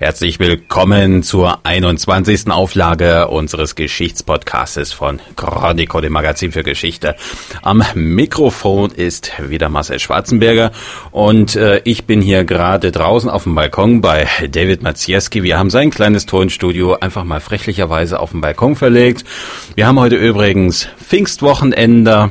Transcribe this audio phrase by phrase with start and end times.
[0.00, 2.52] Herzlich willkommen zur 21.
[2.52, 7.16] Auflage unseres Geschichtspodcasts von Chronico, dem Magazin für Geschichte.
[7.62, 10.70] Am Mikrofon ist wieder Marcel Schwarzenberger
[11.10, 15.42] und äh, ich bin hier gerade draußen auf dem Balkon bei David Maciejewski.
[15.42, 19.24] Wir haben sein kleines Tonstudio einfach mal frechlicherweise auf den Balkon verlegt.
[19.74, 22.30] Wir haben heute übrigens Pfingstwochenende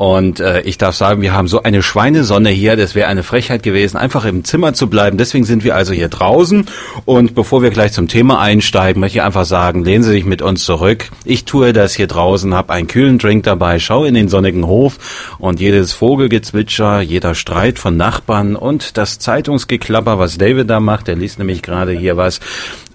[0.00, 3.62] und äh, ich darf sagen, wir haben so eine Schweinesonne hier, das wäre eine Frechheit
[3.62, 5.18] gewesen, einfach im Zimmer zu bleiben.
[5.18, 6.64] Deswegen sind wir also hier draußen.
[7.04, 10.40] Und bevor wir gleich zum Thema einsteigen, möchte ich einfach sagen, lehnen Sie sich mit
[10.40, 11.10] uns zurück.
[11.26, 15.36] Ich tue das hier draußen, habe einen kühlen Drink dabei, schaue in den sonnigen Hof
[15.38, 21.16] und jedes Vogelgezwitscher, jeder Streit von Nachbarn und das Zeitungsgeklapper, was David da macht, der
[21.16, 22.40] liest nämlich gerade hier was,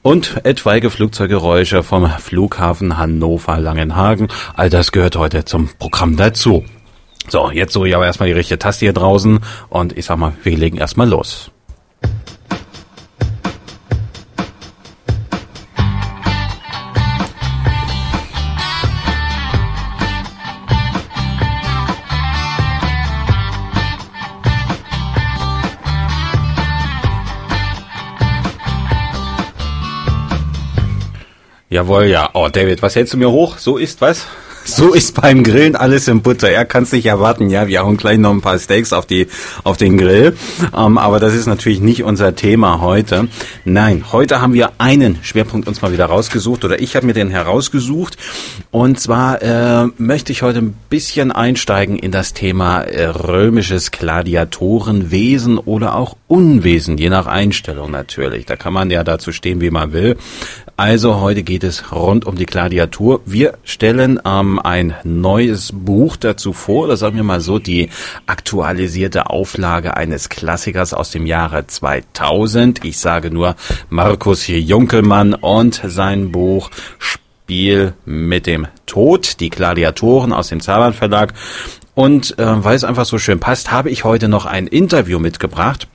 [0.01, 4.29] und etwaige Flugzeuggeräusche vom Flughafen Hannover-Langenhagen.
[4.55, 6.65] All das gehört heute zum Programm dazu.
[7.27, 9.39] So, jetzt suche ich aber erstmal die richtige Taste hier draußen
[9.69, 11.51] und ich sag mal, wir legen erstmal los.
[31.75, 32.29] Jawohl, ja.
[32.33, 33.57] Oh, David, was hältst du mir hoch?
[33.57, 34.27] So ist was?
[34.67, 36.49] So ist beim Grillen alles in Butter.
[36.49, 37.51] Er kann es nicht erwarten.
[37.51, 39.27] Ja, wir hauen gleich noch ein paar Steaks auf die
[39.63, 40.35] auf den Grill.
[40.75, 43.27] Ähm, aber das ist natürlich nicht unser Thema heute.
[43.63, 47.29] Nein, heute haben wir einen Schwerpunkt uns mal wieder rausgesucht oder ich habe mir den
[47.29, 48.17] herausgesucht.
[48.71, 55.59] Und zwar äh, möchte ich heute ein bisschen einsteigen in das Thema äh, römisches Gladiatorenwesen
[55.59, 58.47] oder auch Unwesen, je nach Einstellung natürlich.
[58.47, 60.17] Da kann man ja dazu stehen, wie man will.
[60.77, 63.21] Also heute geht es rund um die Gladiatur.
[63.25, 67.89] Wir stellen ähm, ein neues Buch dazu vor, oder sagen wir mal so, die
[68.25, 72.83] aktualisierte Auflage eines Klassikers aus dem Jahre 2000.
[72.83, 73.55] Ich sage nur
[73.89, 81.33] Markus Junkelmann und sein Buch Spiel mit dem Tod, die Gladiatoren aus dem Zaban Verlag.
[81.93, 85.87] Und äh, weil es einfach so schön passt, habe ich heute noch ein Interview mitgebracht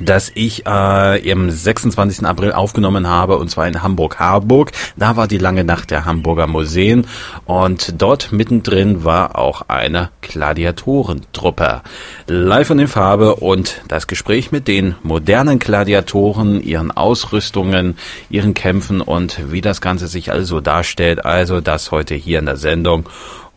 [0.00, 2.24] das ich äh, im 26.
[2.24, 4.72] April aufgenommen habe, und zwar in Hamburg-Harburg.
[4.96, 7.06] Da war die lange Nacht der Hamburger Museen
[7.44, 11.82] und dort mittendrin war auch eine Gladiatorentruppe.
[12.26, 17.96] Live und in Farbe und das Gespräch mit den modernen Gladiatoren, ihren Ausrüstungen,
[18.30, 21.24] ihren Kämpfen und wie das Ganze sich also darstellt.
[21.24, 23.08] Also das heute hier in der Sendung.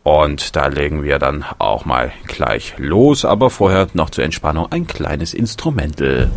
[0.03, 4.87] Und da legen wir dann auch mal gleich los, aber vorher noch zur Entspannung ein
[4.87, 6.29] kleines Instrumental.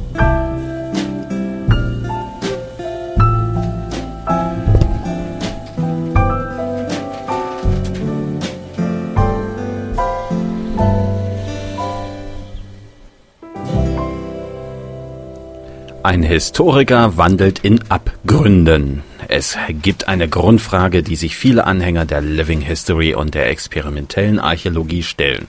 [16.05, 19.05] Ein Historiker wandelt in Abgründen.
[19.29, 25.05] Es gibt eine Grundfrage, die sich viele Anhänger der Living History und der experimentellen Archäologie
[25.05, 25.47] stellen.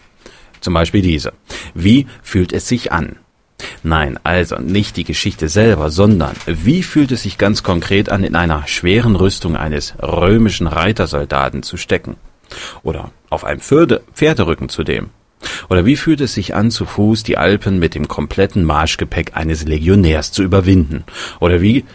[0.62, 1.34] Zum Beispiel diese.
[1.74, 3.16] Wie fühlt es sich an?
[3.82, 8.36] Nein, also nicht die Geschichte selber, sondern wie fühlt es sich ganz konkret an, in
[8.36, 12.18] einer schweren Rüstung eines römischen Reitersoldaten zu stecken?
[12.84, 15.10] Oder auf einem Pferde Pferderücken zudem?
[15.70, 19.66] Oder wie fühlt es sich an, zu Fuß die Alpen mit dem kompletten Marschgepäck eines
[19.66, 21.04] Legionärs zu überwinden?
[21.40, 21.86] Oder wie,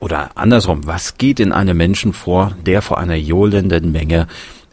[0.00, 4.26] oder andersrum, was geht in einem Menschen vor, der vor einer johlenden Menge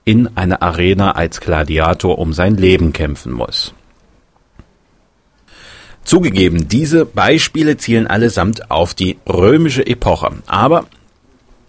[0.04, 3.74] in einer Arena als Gladiator um sein Leben kämpfen muss?
[6.04, 10.86] Zugegeben, diese Beispiele zielen allesamt auf die römische Epoche, aber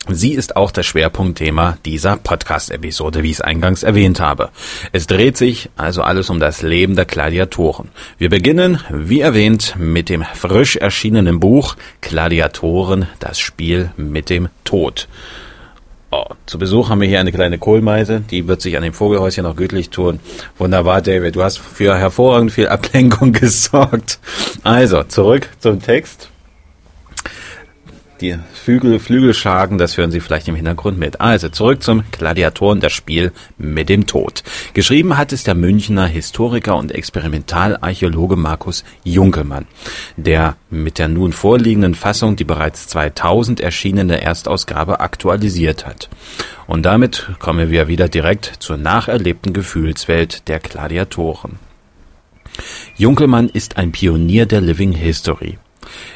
[0.08, 4.50] Sie ist auch das Schwerpunktthema dieser Podcast-Episode, wie ich es eingangs erwähnt habe.
[4.90, 7.90] Es dreht sich also alles um das Leben der Gladiatoren.
[8.18, 15.06] Wir beginnen, wie erwähnt, mit dem frisch erschienenen Buch Gladiatoren, das Spiel mit dem Tod.
[16.10, 19.44] Oh, zu Besuch haben wir hier eine kleine Kohlmeise, die wird sich an dem Vogelhäuschen
[19.44, 20.18] noch gütlich tun.
[20.58, 24.18] Wunderbar, David, du hast für hervorragend viel Ablenkung gesorgt.
[24.64, 26.31] Also, zurück zum Text
[28.22, 31.20] die Flügel, Flügelschagen, das hören Sie vielleicht im Hintergrund mit.
[31.20, 34.42] Also zurück zum Gladiatoren, das Spiel mit dem Tod.
[34.72, 39.66] Geschrieben hat es der Münchner Historiker und Experimentalarchäologe Markus Junkelmann,
[40.16, 46.08] der mit der nun vorliegenden Fassung die bereits 2000 erschienene Erstausgabe aktualisiert hat.
[46.66, 51.58] Und damit kommen wir wieder direkt zur nacherlebten Gefühlswelt der Gladiatoren.
[52.96, 55.58] Junkelmann ist ein Pionier der Living History.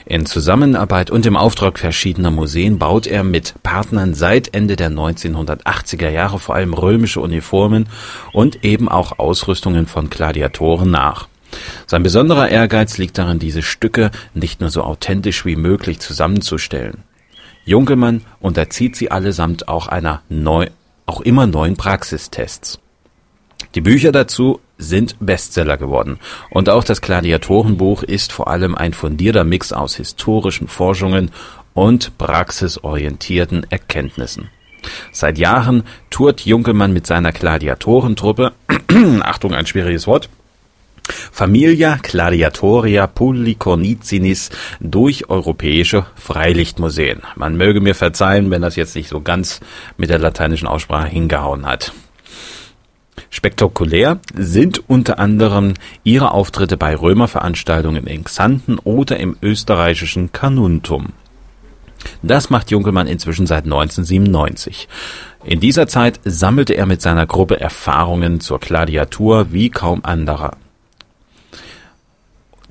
[0.05, 6.09] In Zusammenarbeit und im Auftrag verschiedener Museen baut er mit Partnern seit Ende der 1980er
[6.09, 7.89] Jahre vor allem römische Uniformen
[8.33, 11.29] und eben auch Ausrüstungen von Gladiatoren nach.
[11.87, 17.05] Sein besonderer Ehrgeiz liegt darin, diese Stücke nicht nur so authentisch wie möglich zusammenzustellen.
[17.65, 20.69] Junkelmann unterzieht sie allesamt auch einer neu,
[21.05, 22.79] auch immer neuen Praxistests.
[23.75, 26.19] Die Bücher dazu sind Bestseller geworden.
[26.51, 31.31] Und auch das Gladiatorenbuch ist vor allem ein fundierter Mix aus historischen Forschungen
[31.75, 34.51] und praxisorientierten Erkenntnissen.
[35.11, 38.53] Seit Jahren tourt Junkelmann mit seiner Gladiatorentruppe,
[39.21, 40.29] Achtung, ein schwieriges Wort,
[41.09, 44.51] Familia Gladiatoria Polycornicinis
[44.81, 47.23] durch europäische Freilichtmuseen.
[47.37, 49.61] Man möge mir verzeihen, wenn das jetzt nicht so ganz
[49.97, 51.93] mit der lateinischen Aussprache hingehauen hat.
[53.31, 55.75] Spektakulär sind unter anderem
[56.05, 61.13] ihre Auftritte bei Römerveranstaltungen in Xanten oder im österreichischen Carnuntum.
[62.23, 64.89] Das macht Junkelmann inzwischen seit 1997.
[65.45, 70.57] In dieser Zeit sammelte er mit seiner Gruppe Erfahrungen zur Gladiatur wie kaum anderer.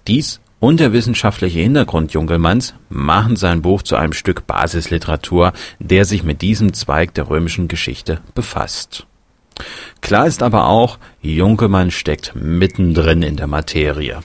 [0.08, 6.24] Dies und der wissenschaftliche Hintergrund Junkelmanns machen sein Buch zu einem Stück Basisliteratur, der sich
[6.24, 9.06] mit diesem Zweig der römischen Geschichte befasst.
[10.02, 14.19] Klar ist aber auch, Junkelmann steckt mittendrin in der Materie.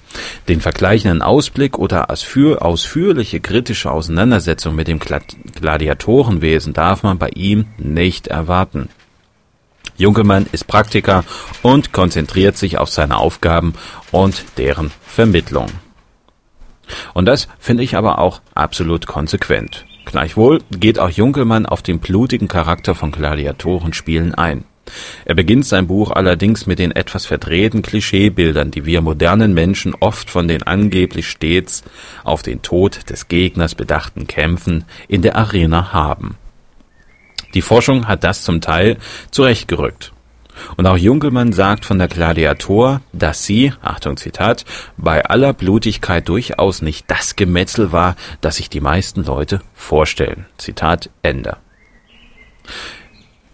[0.48, 8.26] Den vergleichenden Ausblick oder ausführliche kritische Auseinandersetzung mit dem Gladiatorenwesen darf man bei ihm nicht
[8.26, 8.88] erwarten.
[9.96, 11.24] Junkelmann ist Praktiker
[11.62, 13.74] und konzentriert sich auf seine Aufgaben
[14.10, 15.68] und deren Vermittlung.
[17.14, 19.86] Und das finde ich aber auch absolut konsequent.
[20.04, 24.64] Gleichwohl geht auch Junkelmann auf den blutigen Charakter von Gladiatorenspielen ein.
[25.24, 30.30] Er beginnt sein Buch allerdings mit den etwas verdrehten Klischeebildern, die wir modernen Menschen oft
[30.30, 31.82] von den angeblich stets
[32.24, 36.36] auf den Tod des Gegners bedachten Kämpfen in der Arena haben.
[37.54, 38.96] Die Forschung hat das zum Teil
[39.30, 40.12] zurechtgerückt.
[40.76, 44.64] Und auch Junkelmann sagt von der Gladiator, dass sie, Achtung Zitat,
[44.96, 50.46] bei aller Blutigkeit durchaus nicht das Gemetzel war, das sich die meisten Leute vorstellen.
[50.58, 51.56] Zitat Ende.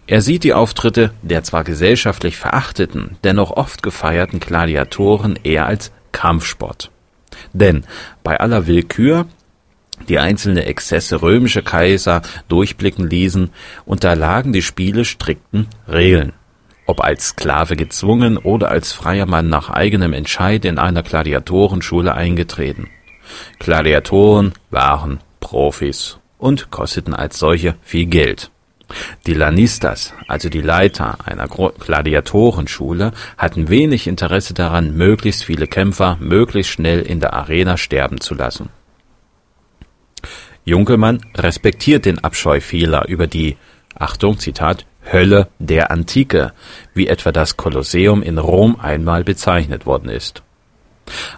[0.07, 6.91] Er sieht die Auftritte der zwar gesellschaftlich verachteten, dennoch oft gefeierten Gladiatoren eher als Kampfsport.
[7.51, 7.83] Denn
[8.23, 9.27] bei aller Willkür,
[10.07, 13.49] die einzelne Exzesse römischer Kaiser durchblicken ließen,
[13.85, 16.31] unterlagen die Spiele strikten Regeln.
[16.85, 22.87] Ob als Sklave gezwungen oder als freier Mann nach eigenem Entscheid in einer Gladiatorenschule eingetreten.
[23.59, 28.51] Gladiatoren waren Profis und kosteten als solche viel Geld.
[29.25, 36.71] Die Lanistas, also die Leiter einer Gladiatorenschule, hatten wenig Interesse daran, möglichst viele Kämpfer möglichst
[36.71, 38.69] schnell in der Arena sterben zu lassen.
[40.63, 43.57] Junkelmann respektiert den Abscheu vieler über die,
[43.95, 46.51] Achtung, Zitat, Hölle der Antike,
[46.93, 50.43] wie etwa das Kolosseum in Rom einmal bezeichnet worden ist.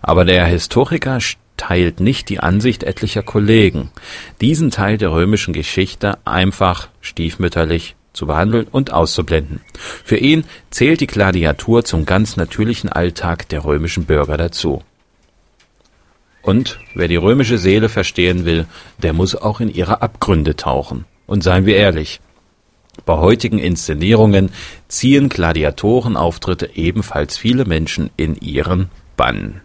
[0.01, 1.19] Aber der Historiker
[1.59, 3.91] teilt nicht die Ansicht etlicher Kollegen,
[4.41, 9.61] diesen Teil der römischen Geschichte einfach stiefmütterlich zu behandeln und auszublenden.
[10.03, 14.81] Für ihn zählt die Gladiatur zum ganz natürlichen Alltag der römischen Bürger dazu.
[16.41, 18.65] Und wer die römische Seele verstehen will,
[19.03, 21.05] der muss auch in ihre Abgründe tauchen.
[21.27, 22.21] Und seien wir ehrlich,
[23.05, 24.49] bei heutigen Inszenierungen
[24.87, 29.61] ziehen Gladiatorenauftritte ebenfalls viele Menschen in ihren Bann.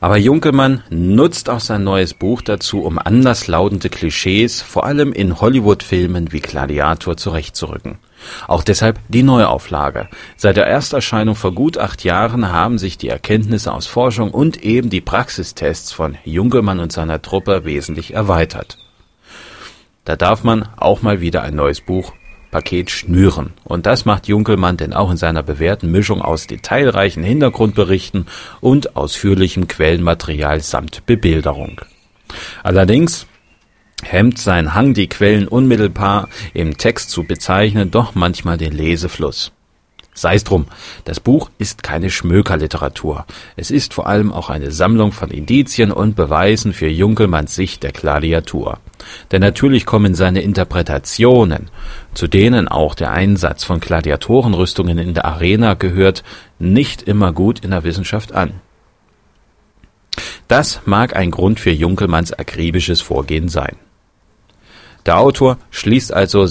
[0.00, 6.32] Aber Junkelmann nutzt auch sein neues Buch dazu, um anderslautende Klischees, vor allem in Hollywood-Filmen
[6.32, 7.98] wie Gladiator, zurechtzurücken.
[8.46, 10.08] Auch deshalb die Neuauflage.
[10.36, 14.90] Seit der Ersterscheinung vor gut acht Jahren haben sich die Erkenntnisse aus Forschung und eben
[14.90, 18.78] die Praxistests von Junkelmann und seiner Truppe wesentlich erweitert.
[20.04, 22.12] Da darf man auch mal wieder ein neues Buch
[22.50, 23.52] Paket schnüren.
[23.64, 28.26] Und das macht Junkelmann denn auch in seiner bewährten Mischung aus detailreichen Hintergrundberichten
[28.60, 31.80] und ausführlichem Quellenmaterial samt Bebilderung.
[32.62, 33.26] Allerdings
[34.02, 39.52] hemmt sein Hang, die Quellen unmittelbar im Text zu bezeichnen, doch manchmal den Lesefluss.
[40.18, 40.66] Sei es drum,
[41.04, 43.24] das Buch ist keine Schmökerliteratur.
[43.54, 47.92] Es ist vor allem auch eine Sammlung von Indizien und Beweisen für Junkelmanns Sicht der
[47.92, 48.80] Gladiatur.
[49.30, 51.70] Denn natürlich kommen seine Interpretationen,
[52.18, 56.24] zu denen auch der Einsatz von Gladiatorenrüstungen in der Arena gehört,
[56.58, 58.54] nicht immer gut in der Wissenschaft an.
[60.48, 63.76] Das mag ein Grund für Junkelmanns akribisches Vorgehen sein.
[65.06, 66.44] Der Autor schließt also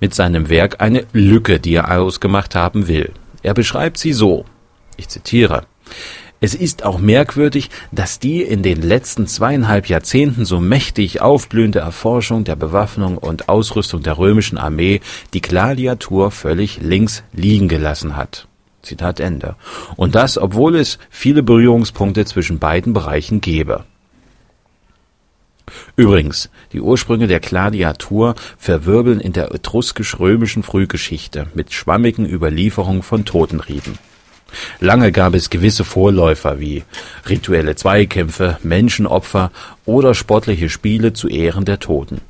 [0.00, 3.14] mit seinem Werk eine Lücke, die er ausgemacht haben will.
[3.42, 4.44] Er beschreibt sie so,
[4.98, 5.62] ich zitiere,
[6.38, 12.44] Es ist auch merkwürdig, dass die in den letzten zweieinhalb Jahrzehnten so mächtig aufblühende Erforschung
[12.44, 15.00] der Bewaffnung und Ausrüstung der römischen Armee
[15.32, 18.48] die Gladiatur völlig links liegen gelassen hat.
[18.82, 19.56] Zitat Ende.
[19.96, 23.84] Und das, obwohl es viele Berührungspunkte zwischen beiden Bereichen gäbe.
[25.96, 33.98] Übrigens, die Ursprünge der Gladiatur verwirbeln in der etruskisch-römischen Frühgeschichte mit schwammigen Überlieferungen von Totenrieden.
[34.80, 36.84] Lange gab es gewisse Vorläufer wie
[37.28, 39.50] rituelle Zweikämpfe, Menschenopfer
[39.84, 42.20] oder sportliche Spiele zu Ehren der Toten.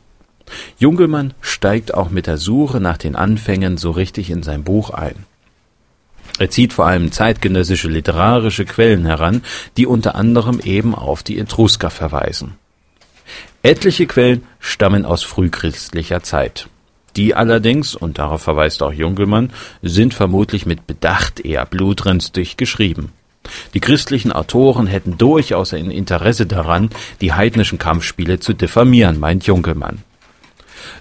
[0.79, 5.27] Jungelmann steigt auch mit der Suche nach den Anfängen so richtig in sein Buch ein.
[6.39, 9.43] Er zieht vor allem zeitgenössische literarische Quellen heran,
[9.77, 12.55] die unter anderem eben auf die Etrusker verweisen.
[13.63, 16.69] Etliche Quellen stammen aus frühchristlicher Zeit.
[17.17, 19.51] Die allerdings, und darauf verweist auch Junkelmann,
[19.83, 23.13] sind vermutlich mit Bedacht eher blutrünstig geschrieben.
[23.75, 30.03] Die christlichen Autoren hätten durchaus ein Interesse daran, die heidnischen Kampfspiele zu diffamieren, meint Junkelmann.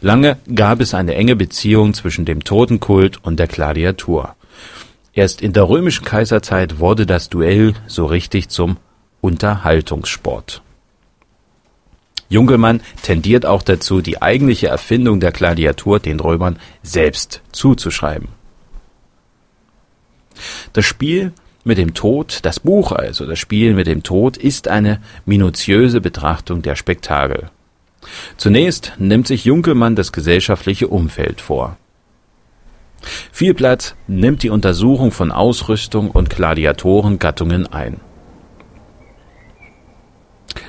[0.01, 4.36] Lange gab es eine enge Beziehung zwischen dem Totenkult und der Gladiatur.
[5.13, 8.77] Erst in der römischen Kaiserzeit wurde das Duell so richtig zum
[9.22, 10.62] Unterhaltungssport.
[12.29, 18.29] Junkelmann tendiert auch dazu, die eigentliche Erfindung der Gladiatur den Römern selbst zuzuschreiben.
[20.74, 21.32] Das Spiel
[21.63, 26.62] mit dem Tod, das Buch also, das Spiel mit dem Tod, ist eine minutiöse Betrachtung
[26.62, 27.50] der Spektakel.
[28.38, 31.77] Zunächst nimmt sich Junkelmann das gesellschaftliche Umfeld vor.
[33.32, 38.00] Viel Platz nimmt die Untersuchung von Ausrüstung und Gladiatorengattungen ein.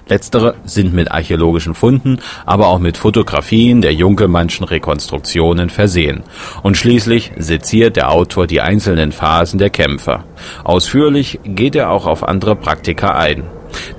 [0.09, 6.23] Letztere sind mit archäologischen Funden, aber auch mit Fotografien der Junkelmannschen Rekonstruktionen versehen.
[6.63, 10.25] Und schließlich seziert der Autor die einzelnen Phasen der Kämpfe.
[10.65, 13.45] Ausführlich geht er auch auf andere Praktika ein.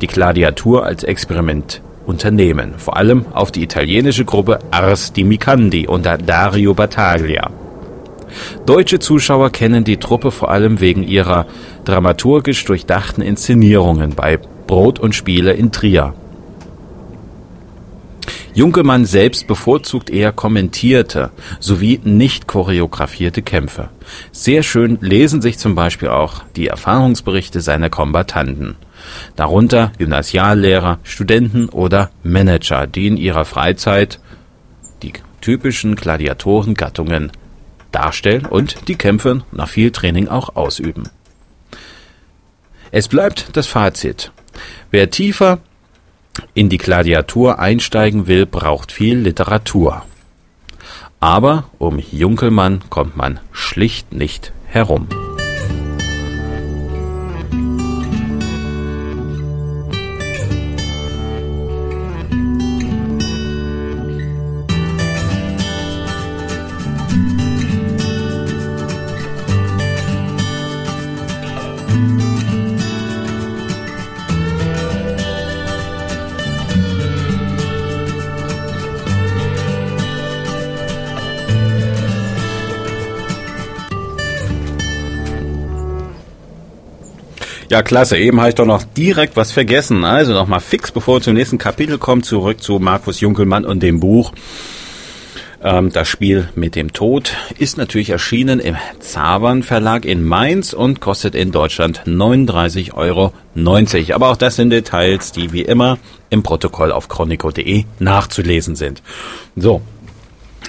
[0.01, 6.17] Die Gladiatur als Experiment Unternehmen, vor allem auf die italienische Gruppe Ars di Micandi unter
[6.17, 7.51] Dario Battaglia.
[8.65, 11.45] Deutsche Zuschauer kennen die Truppe vor allem wegen ihrer
[11.83, 16.13] dramaturgisch durchdachten Inszenierungen bei Brot und Spiele in Trier.
[18.53, 23.89] Junkemann selbst bevorzugt eher kommentierte sowie nicht choreografierte Kämpfe.
[24.31, 28.75] Sehr schön lesen sich zum Beispiel auch die Erfahrungsberichte seiner Kombattanten.
[29.35, 34.19] Darunter Gymnasiallehrer, Studenten oder Manager, die in ihrer Freizeit
[35.03, 37.31] die typischen Gladiatorengattungen
[37.91, 41.09] darstellen und die Kämpfe nach viel Training auch ausüben.
[42.89, 44.31] Es bleibt das Fazit.
[44.91, 45.59] Wer tiefer
[46.53, 50.03] in die Gladiatur einsteigen will, braucht viel Literatur.
[51.19, 55.07] Aber um Junkelmann kommt man schlicht nicht herum.
[87.69, 88.17] Ja, klasse.
[88.17, 90.05] Eben habe ich doch noch direkt was vergessen.
[90.05, 93.99] Also nochmal fix, bevor wir zum nächsten Kapitel kommen, zurück zu Markus Junkelmann und dem
[93.99, 94.31] Buch.
[95.61, 101.01] Ähm, das Spiel mit dem Tod ist natürlich erschienen im Zabern Verlag in Mainz und
[101.01, 103.33] kostet in Deutschland 39,90 Euro.
[104.15, 105.97] Aber auch das sind Details, die wie immer
[106.29, 109.01] im Protokoll auf chronico.de nachzulesen sind.
[109.57, 109.81] So,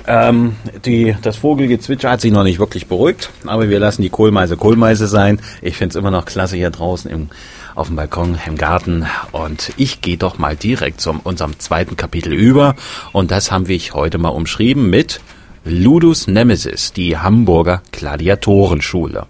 [0.08, 4.56] ähm, die, das Vogelgezwitscher hat sich noch nicht wirklich beruhigt, aber wir lassen die Kohlmeise
[4.56, 5.40] Kohlmeise sein.
[5.60, 7.28] Ich finde es immer noch klasse hier draußen im,
[7.74, 9.06] auf dem Balkon, im Garten.
[9.32, 12.74] Und ich gehe doch mal direkt zu unserem zweiten Kapitel über.
[13.12, 15.20] Und das haben wir heute mal umschrieben mit
[15.64, 19.26] Ludus Nemesis, die Hamburger Gladiatorenschule.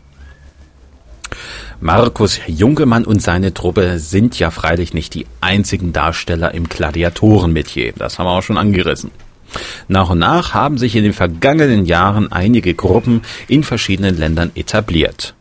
[1.80, 7.92] Markus Junkemann und seine Truppe sind ja freilich nicht die einzigen Darsteller im Gladiatorenmetier.
[7.96, 9.10] Das haben wir auch schon angerissen.
[9.88, 15.34] Nach und nach haben sich in den vergangenen Jahren einige Gruppen in verschiedenen Ländern etabliert,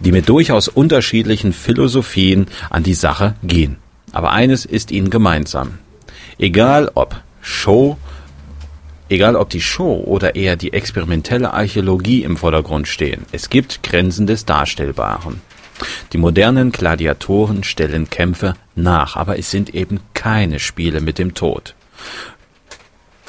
[0.00, 3.76] die mit durchaus unterschiedlichen Philosophien an die Sache gehen.
[4.12, 5.78] Aber eines ist ihnen gemeinsam.
[6.38, 7.96] Egal ob Show,
[9.08, 14.26] egal ob die Show oder eher die experimentelle Archäologie im Vordergrund stehen, es gibt Grenzen
[14.26, 15.40] des Darstellbaren.
[16.12, 21.74] Die modernen Gladiatoren stellen Kämpfe nach, aber es sind eben keine Spiele mit dem Tod.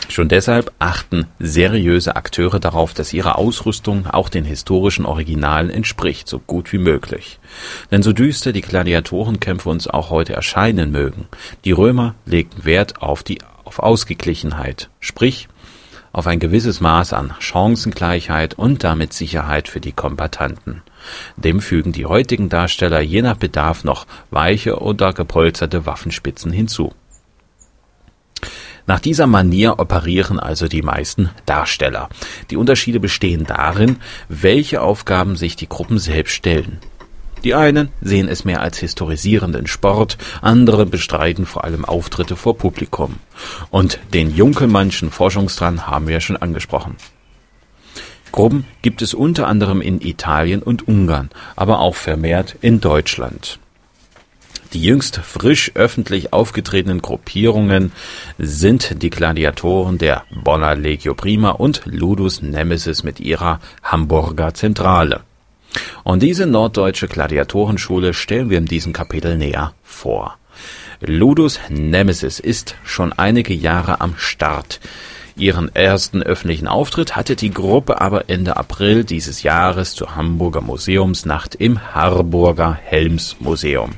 [0.07, 6.39] Schon deshalb achten seriöse Akteure darauf, dass ihre Ausrüstung auch den historischen Originalen entspricht, so
[6.39, 7.39] gut wie möglich.
[7.91, 11.27] Denn so düster die Gladiatorenkämpfe uns auch heute erscheinen mögen,
[11.65, 15.47] die Römer legten Wert auf die auf Ausgeglichenheit, sprich
[16.11, 20.81] auf ein gewisses Maß an Chancengleichheit und damit Sicherheit für die Kombattanten.
[21.37, 26.93] Dem fügen die heutigen Darsteller je nach Bedarf noch weiche oder gepolsterte Waffenspitzen hinzu.
[28.87, 32.09] Nach dieser Manier operieren also die meisten Darsteller.
[32.49, 36.79] Die Unterschiede bestehen darin, welche Aufgaben sich die Gruppen selbst stellen.
[37.43, 43.15] Die einen sehen es mehr als historisierenden Sport, andere bestreiten vor allem Auftritte vor Publikum.
[43.69, 46.97] Und den Junkelmannschen Forschungsdrang haben wir ja schon angesprochen.
[48.31, 53.59] Gruppen gibt es unter anderem in Italien und Ungarn, aber auch vermehrt in Deutschland.
[54.73, 57.91] Die jüngst frisch öffentlich aufgetretenen Gruppierungen
[58.37, 65.21] sind die Gladiatoren der Bonner Legio Prima und Ludus Nemesis mit ihrer Hamburger Zentrale.
[66.03, 70.37] Und diese norddeutsche Gladiatorenschule stellen wir in diesem Kapitel näher vor.
[71.01, 74.79] Ludus Nemesis ist schon einige Jahre am Start.
[75.35, 81.55] Ihren ersten öffentlichen Auftritt hatte die Gruppe aber Ende April dieses Jahres zur Hamburger Museumsnacht
[81.55, 83.93] im Harburger Helmsmuseum.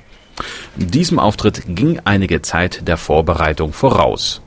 [0.75, 4.41] Diesem Auftritt ging einige Zeit der Vorbereitung voraus.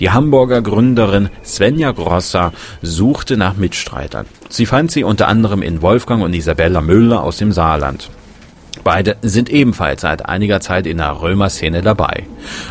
[0.00, 4.24] Die Hamburger Gründerin Svenja Grosser suchte nach Mitstreitern.
[4.48, 8.08] Sie fand sie unter anderem in Wolfgang und Isabella Müller aus dem Saarland.
[8.82, 12.24] Beide sind ebenfalls seit einiger Zeit in der Römer-Szene dabei.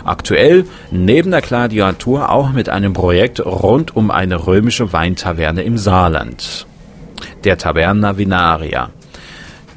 [0.04, 6.66] Aktuell neben der Gladiatur auch mit einem Projekt rund um eine römische Weintaverne im Saarland.
[7.44, 8.90] Der Taverna Vinaria.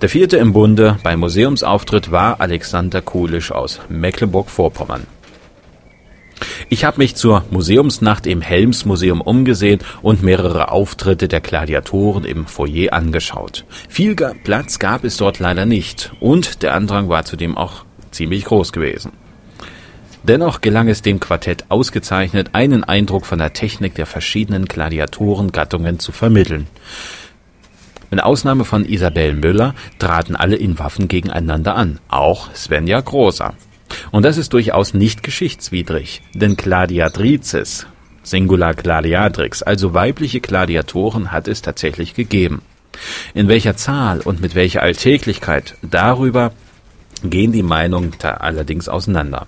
[0.02, 5.06] Der vierte im Bunde beim Museumsauftritt war Alexander Kulisch aus Mecklenburg-Vorpommern.
[6.68, 12.92] Ich habe mich zur Museumsnacht im Helmsmuseum umgesehen und mehrere Auftritte der Gladiatoren im Foyer
[12.92, 13.64] angeschaut.
[13.88, 18.73] Viel Platz gab es dort leider nicht und der Andrang war zudem auch ziemlich groß
[18.73, 19.12] gewesen.
[20.25, 26.11] Dennoch gelang es dem Quartett ausgezeichnet, einen Eindruck von der Technik der verschiedenen Gladiatorengattungen zu
[26.11, 26.66] vermitteln.
[28.12, 33.54] Mit Ausnahme von Isabel Müller traten alle in Waffen gegeneinander an, auch Svenja Großer.
[34.11, 37.87] Und das ist durchaus nicht geschichtswidrig, denn Gladiatrices,
[38.23, 42.60] Singular Gladiatrix, also weibliche Gladiatoren hat es tatsächlich gegeben.
[43.32, 46.52] In welcher Zahl und mit welcher Alltäglichkeit, darüber
[47.25, 49.47] gehen die Meinungen allerdings auseinander.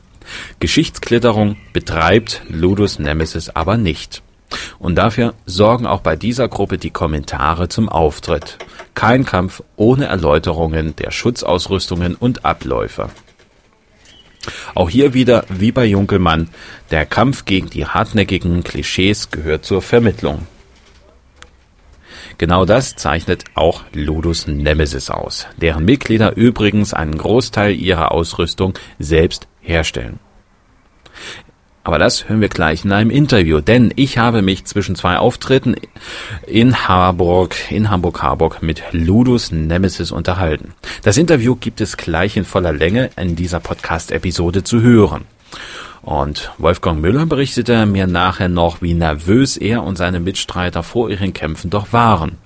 [0.59, 4.23] Geschichtsklitterung betreibt Ludus Nemesis aber nicht.
[4.79, 8.59] Und dafür sorgen auch bei dieser Gruppe die Kommentare zum Auftritt.
[8.95, 13.11] Kein Kampf ohne Erläuterungen der Schutzausrüstungen und Abläufe.
[14.75, 16.51] Auch hier wieder, wie bei Junkelmann,
[16.91, 20.47] der Kampf gegen die hartnäckigen Klischees gehört zur Vermittlung.
[22.39, 29.47] Genau das zeichnet auch Ludus Nemesis aus, deren Mitglieder übrigens einen Großteil ihrer Ausrüstung selbst
[29.61, 30.19] herstellen.
[31.85, 35.77] Aber das hören wir gleich in einem Interview, denn ich habe mich zwischen zwei Auftritten
[36.47, 40.73] in Harburg, in Hamburg-Harburg mit Ludus Nemesis unterhalten.
[41.03, 45.27] Das Interview gibt es gleich in voller Länge in dieser Podcast-Episode zu hören.
[46.01, 51.35] Und Wolfgang Müller berichtete mir nachher noch, wie nervös er und seine Mitstreiter vor ihren
[51.35, 52.39] Kämpfen doch waren.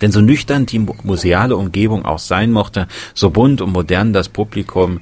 [0.00, 5.00] Denn so nüchtern die museale Umgebung auch sein mochte, so bunt und modern das Publikum,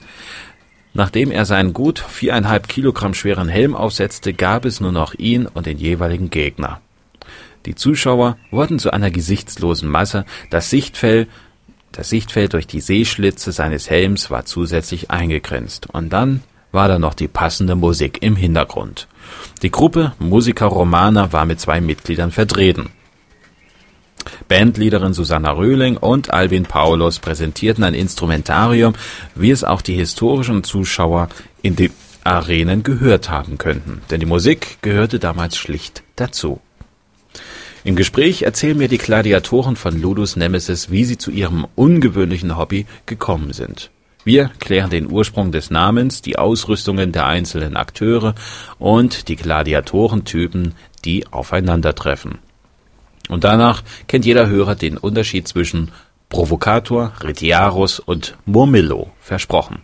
[0.97, 5.67] Nachdem er seinen gut viereinhalb Kilogramm schweren Helm aufsetzte, gab es nur noch ihn und
[5.67, 6.81] den jeweiligen Gegner.
[7.67, 11.29] Die Zuschauer wurden zu einer gesichtslosen Masse, das Sichtfeld,
[11.93, 15.87] das Sichtfeld durch die Sehschlitze seines Helms war zusätzlich eingegrenzt.
[15.93, 19.07] Und dann war da noch die passende Musik im Hintergrund.
[19.61, 22.89] Die Gruppe Musica Romana war mit zwei Mitgliedern vertreten.
[24.49, 28.95] Bandleaderin Susanna Röhling und Albin Paulus präsentierten ein Instrumentarium,
[29.35, 31.29] wie es auch die historischen Zuschauer
[31.63, 31.93] in den
[32.25, 36.61] Arenen gehört haben könnten, denn die Musik gehörte damals schlicht dazu.
[37.85, 42.85] Im Gespräch erzählen mir die Gladiatoren von Ludus Nemesis, wie sie zu ihrem ungewöhnlichen Hobby
[43.07, 43.91] gekommen sind.
[44.25, 48.35] Wir klären den Ursprung des Namens, die Ausrüstungen der einzelnen Akteure
[48.81, 52.39] und die Gladiatorentypen, die aufeinandertreffen.
[53.29, 55.91] Und danach kennt jeder Hörer den Unterschied zwischen
[56.29, 59.83] Provocator, Retiarus und Murmillo versprochen.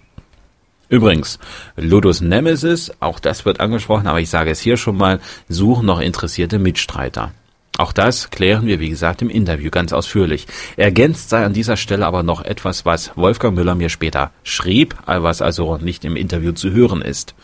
[0.89, 1.39] Übrigens,
[1.77, 6.01] Ludus Nemesis, auch das wird angesprochen, aber ich sage es hier schon mal, suchen noch
[6.01, 7.33] interessierte Mitstreiter.
[7.79, 10.47] Auch das klären wir, wie gesagt, im Interview ganz ausführlich.
[10.77, 15.41] Ergänzt sei an dieser Stelle aber noch etwas, was Wolfgang Müller mir später schrieb, was
[15.41, 17.35] also nicht im Interview zu hören ist.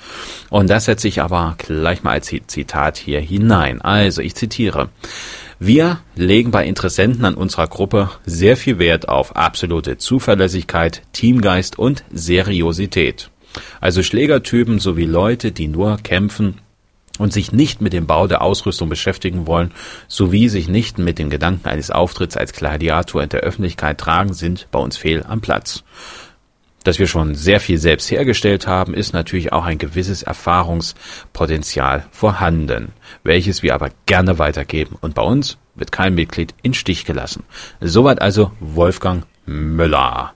[0.50, 3.80] Und das setze ich aber gleich mal als Zitat hier hinein.
[3.80, 4.90] Also, ich zitiere.
[5.60, 12.04] Wir legen bei Interessenten an unserer Gruppe sehr viel Wert auf absolute Zuverlässigkeit, Teamgeist und
[12.12, 13.30] Seriosität.
[13.80, 16.60] Also Schlägertypen sowie Leute, die nur kämpfen
[17.18, 19.72] und sich nicht mit dem Bau der Ausrüstung beschäftigen wollen,
[20.06, 24.68] sowie sich nicht mit dem Gedanken eines Auftritts als Gladiator in der Öffentlichkeit tragen, sind
[24.70, 25.82] bei uns fehl am Platz.
[26.88, 32.92] Dass wir schon sehr viel selbst hergestellt haben, ist natürlich auch ein gewisses Erfahrungspotenzial vorhanden,
[33.22, 34.96] welches wir aber gerne weitergeben.
[34.98, 37.44] Und bei uns wird kein Mitglied in Stich gelassen.
[37.82, 40.32] Soweit also Wolfgang Müller.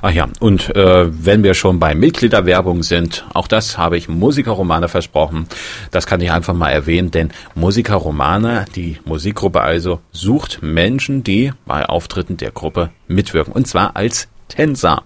[0.00, 4.88] Ach ja, und äh, wenn wir schon bei Mitgliederwerbung sind, auch das habe ich Musikerromane
[4.88, 5.48] versprochen.
[5.90, 11.84] Das kann ich einfach mal erwähnen, denn Musikerromane, die Musikgruppe also, sucht Menschen, die bei
[11.84, 13.52] Auftritten der Gruppe mitwirken.
[13.52, 15.02] Und zwar als Tänzer.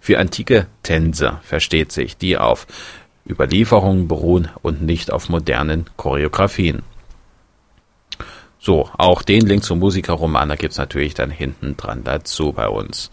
[0.00, 2.66] Für antike Tänze versteht sich, die auf
[3.28, 6.82] Überlieferungen beruhen und nicht auf modernen Choreografien.
[8.58, 13.10] So, auch den Link zum Musikerroman, da gibt's natürlich dann hinten dran dazu bei uns.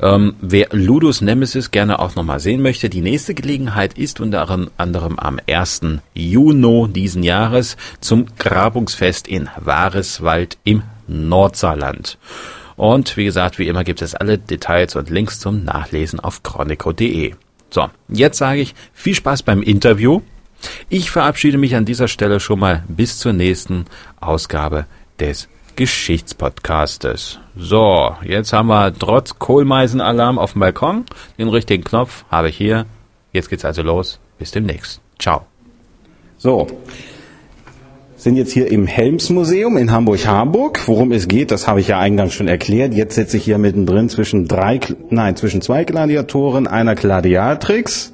[0.00, 5.18] Ähm, wer Ludus Nemesis gerne auch nochmal sehen möchte, die nächste Gelegenheit ist unter anderem
[5.18, 5.80] am 1.
[6.14, 12.18] Juni diesen Jahres zum Grabungsfest in Wareswald im Nordsaarland.
[12.76, 17.34] Und wie gesagt, wie immer gibt es alle Details und Links zum Nachlesen auf chronico.de.
[17.70, 20.20] So, jetzt sage ich viel Spaß beim Interview.
[20.88, 23.86] Ich verabschiede mich an dieser Stelle schon mal bis zur nächsten
[24.20, 24.86] Ausgabe
[25.18, 27.38] des Geschichtspodcastes.
[27.56, 31.04] So, jetzt haben wir trotz Kohlmeisenalarm auf dem Balkon.
[31.38, 32.86] Den richtigen Knopf habe ich hier.
[33.32, 34.18] Jetzt geht's also los.
[34.40, 35.00] Bis demnächst.
[35.20, 35.42] Ciao.
[36.36, 36.66] So.
[38.16, 40.80] Sind jetzt hier im Helmsmuseum in Hamburg-Harburg.
[40.88, 42.92] Worum es geht, das habe ich ja eingangs schon erklärt.
[42.92, 48.12] Jetzt sitze ich hier mittendrin zwischen drei, nein, zwischen zwei Gladiatoren, einer Gladiatrix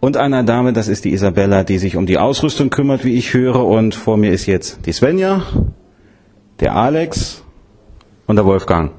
[0.00, 3.32] und einer Dame, das ist die Isabella, die sich um die Ausrüstung kümmert, wie ich
[3.32, 3.64] höre.
[3.64, 5.46] Und vor mir ist jetzt die Svenja
[6.60, 7.42] der Alex
[8.26, 8.92] und der Wolfgang.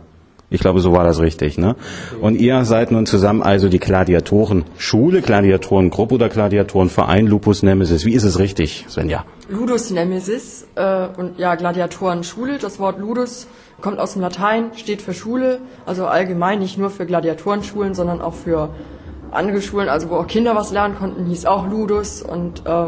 [0.53, 1.57] Ich glaube, so war das richtig.
[1.57, 1.75] Ne?
[2.21, 8.05] Und ihr seid nun zusammen also die Gladiatoren-Schule, Gladiatorengruppe oder Gladiatorenverein Lupus Nemesis.
[8.05, 9.25] Wie ist es richtig, Svenja?
[9.49, 12.59] Ludus Nemesis äh, und ja, Gladiatoren-Schule.
[12.59, 13.47] Das Wort Ludus
[13.81, 18.35] kommt aus dem Latein, steht für Schule, also allgemein nicht nur für Gladiatorenschulen, sondern auch
[18.35, 18.69] für
[19.31, 22.85] andere Schulen, also wo auch Kinder was lernen konnten, hieß auch Ludus und äh,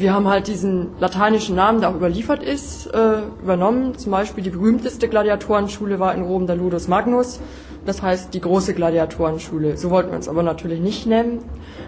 [0.00, 3.96] wir haben halt diesen lateinischen Namen, der auch überliefert ist, äh, übernommen.
[3.98, 7.40] Zum Beispiel die berühmteste Gladiatorenschule war in Rom der Ludus Magnus.
[7.86, 9.76] Das heißt die große Gladiatorenschule.
[9.76, 11.38] So wollten wir uns aber natürlich nicht nennen,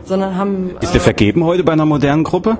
[0.04, 0.76] sondern haben.
[0.80, 2.58] Ist äh, der vergeben heute bei einer modernen Gruppe?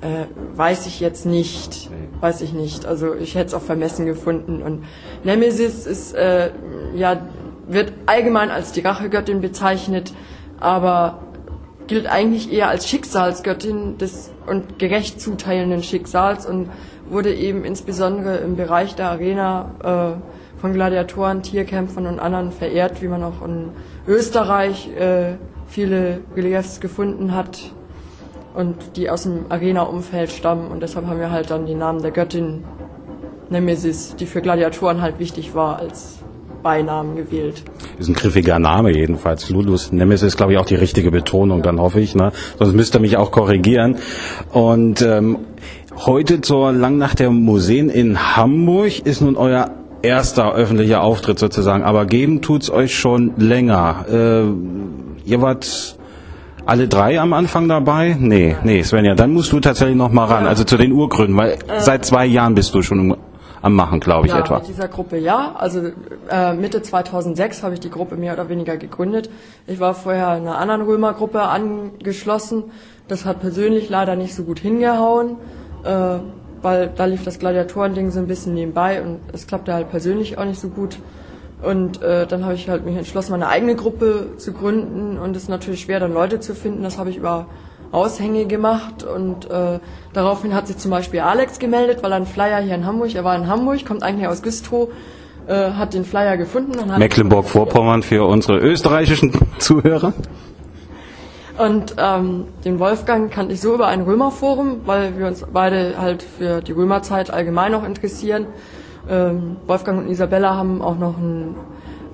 [0.00, 0.24] Äh,
[0.56, 1.90] weiß ich jetzt nicht.
[2.20, 2.86] Weiß ich nicht.
[2.86, 4.62] Also ich hätte es auch vermessen gefunden.
[4.62, 4.84] Und
[5.24, 6.50] Nemesis ist äh,
[6.94, 7.20] ja
[7.66, 10.12] wird allgemein als die Rachegöttin bezeichnet,
[10.58, 11.18] aber
[11.90, 16.70] gilt eigentlich eher als Schicksalsgöttin des und gerecht zuteilenden Schicksals und
[17.08, 23.08] wurde eben insbesondere im Bereich der Arena äh, von Gladiatoren, Tierkämpfern und anderen verehrt, wie
[23.08, 23.70] man auch in
[24.06, 25.32] Österreich äh,
[25.66, 27.72] viele Reliefs gefunden hat
[28.54, 30.70] und die aus dem Arena-Umfeld stammen.
[30.70, 32.62] Und deshalb haben wir halt dann die Namen der Göttin
[33.48, 36.19] Nemesis, die für Gladiatoren halt wichtig war als
[36.62, 37.62] Beinamen gewählt.
[37.98, 39.48] Ist ein griffiger Name jedenfalls.
[39.50, 42.14] Lulus Nemesis ist, glaube ich, auch die richtige Betonung, dann hoffe ich.
[42.14, 42.32] Ne?
[42.58, 43.96] Sonst müsst ihr mich auch korrigieren.
[44.52, 45.38] Und ähm,
[45.96, 49.70] heute zur Langnacht der Museen in Hamburg ist nun euer
[50.02, 51.82] erster öffentlicher Auftritt sozusagen.
[51.84, 54.06] Aber geben tut's euch schon länger.
[54.10, 55.96] Äh, ihr wart
[56.66, 58.16] alle drei am Anfang dabei?
[58.18, 61.52] Nee, nee, Svenja, dann musst du tatsächlich noch mal ran, also zu den Urgründen, weil
[61.52, 61.80] äh.
[61.80, 63.16] seit zwei Jahren bist du schon
[63.62, 64.58] am Machen, glaube ich, ja, etwa.
[64.58, 65.54] Mit dieser Gruppe ja.
[65.56, 65.82] Also
[66.30, 69.30] äh, Mitte 2006 habe ich die Gruppe mehr oder weniger gegründet.
[69.66, 72.64] Ich war vorher einer anderen Römergruppe angeschlossen.
[73.08, 75.36] Das hat persönlich leider nicht so gut hingehauen,
[75.84, 76.18] äh,
[76.62, 80.44] weil da lief das Gladiatorending so ein bisschen nebenbei und es klappte halt persönlich auch
[80.44, 80.98] nicht so gut.
[81.62, 85.44] Und äh, dann habe ich halt mich entschlossen, meine eigene Gruppe zu gründen und es
[85.44, 86.82] ist natürlich schwer, dann Leute zu finden.
[86.82, 87.46] Das habe ich über
[87.92, 89.80] Aushänge gemacht und äh,
[90.12, 93.24] daraufhin hat sich zum Beispiel Alex gemeldet, weil er einen Flyer hier in Hamburg, er
[93.24, 94.88] war in Hamburg, kommt eigentlich aus Güstrow,
[95.48, 96.78] äh, hat den Flyer gefunden.
[96.98, 100.12] Mecklenburg-Vorpommern für unsere österreichischen Zuhörer.
[101.58, 106.22] Und ähm, den Wolfgang kannte ich so über ein Römerforum, weil wir uns beide halt
[106.22, 108.46] für die Römerzeit allgemein noch interessieren.
[109.10, 111.56] Ähm, Wolfgang und Isabella haben auch noch ein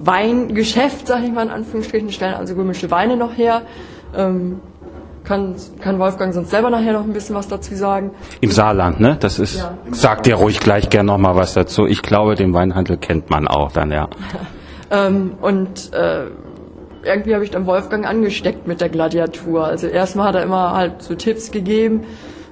[0.01, 3.63] Weingeschäft, sag ich mal in Anführungsstrichen, stellen also römische Weine noch her.
[4.17, 4.61] Ähm,
[5.27, 8.13] kann, kann Wolfgang sonst selber nachher noch ein bisschen was dazu sagen.
[8.41, 9.17] Im Saarland, ne?
[9.21, 9.75] Das ist, Ja.
[9.91, 11.85] sagt dir ruhig gleich gern noch mal was dazu.
[11.87, 14.09] Ich glaube, den Weinhandel kennt man auch dann, ja.
[14.89, 16.27] Ähm, und äh,
[17.03, 19.65] irgendwie habe ich dann Wolfgang angesteckt mit der Gladiatur.
[19.65, 22.05] Also erstmal hat er immer halt so Tipps gegeben,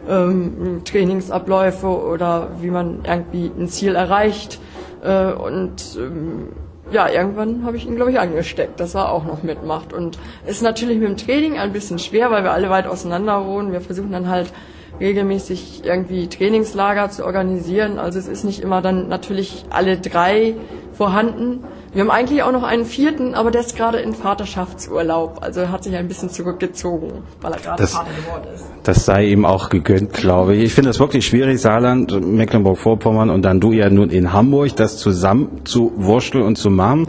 [0.09, 4.59] ähm, Trainingsabläufe oder wie man irgendwie ein Ziel erreicht.
[5.05, 6.49] Äh, und ähm,
[6.95, 9.93] ja, irgendwann habe ich ihn, glaube ich, angesteckt, dass er auch noch mitmacht.
[9.93, 13.73] Und ist natürlich mit dem Training ein bisschen schwer, weil wir alle weit auseinander wohnen.
[13.73, 14.53] Wir versuchen dann halt
[15.01, 17.99] regelmäßig irgendwie Trainingslager zu organisieren.
[17.99, 20.55] Also es ist nicht immer dann natürlich alle drei
[20.93, 21.65] vorhanden.
[21.95, 25.39] Wir haben eigentlich auch noch einen vierten, aber der ist gerade in Vaterschaftsurlaub.
[25.43, 28.65] Also er hat sich ein bisschen zurückgezogen, weil er gerade Das- Vater geworden ist.
[28.83, 30.65] Das sei ihm auch gegönnt, glaube ich.
[30.65, 34.99] Ich finde das wirklich schwierig, Saarland, Mecklenburg-Vorpommern und dann du ja nun in Hamburg, das
[34.99, 37.07] zusammen zu wursteln und zu machen.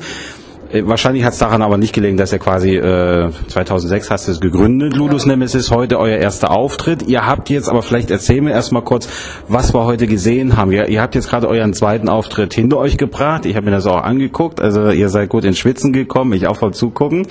[0.76, 4.32] Äh, Wahrscheinlich hat es daran aber nicht gelegen, dass er quasi äh, 2006 hast du
[4.32, 7.04] es gegründet, Ludus Nemesis, heute euer erster Auftritt.
[7.08, 9.08] Ihr habt jetzt, aber vielleicht erzählen wir erstmal kurz,
[9.48, 10.72] was wir heute gesehen haben.
[10.72, 13.46] Ihr, ihr habt jetzt gerade euren zweiten Auftritt hinter euch gebracht.
[13.46, 14.60] Ich habe mir das auch angeguckt.
[14.60, 17.28] Also ihr seid gut ins Schwitzen gekommen, ich auch voll zugucken.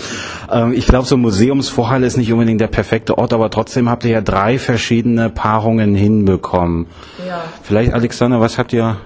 [0.51, 4.11] Ähm, ich glaube, so Museumsvorhalle ist nicht unbedingt der perfekte Ort, aber trotzdem habt ihr
[4.11, 6.87] ja drei verschiedene Paarungen hinbekommen.
[7.27, 7.43] Ja.
[7.63, 8.97] Vielleicht, Alexander, was habt ihr...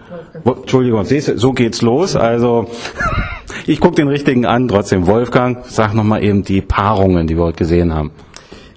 [0.45, 2.17] Entschuldigung, siehst du, so geht's los.
[2.17, 2.69] Also
[3.67, 4.69] ich gucke den richtigen an.
[4.69, 8.11] Trotzdem, Wolfgang, sag nochmal eben die Paarungen, die wir heute gesehen haben.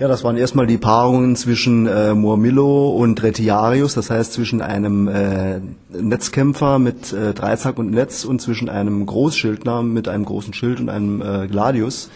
[0.01, 5.07] Ja, das waren erstmal die Paarungen zwischen äh, Murmillo und Retiarius, das heißt zwischen einem
[5.07, 5.59] äh,
[5.89, 10.89] Netzkämpfer mit äh, Dreizack und Netz und zwischen einem Großschildner mit einem großen Schild und
[10.89, 12.09] einem äh, Gladius.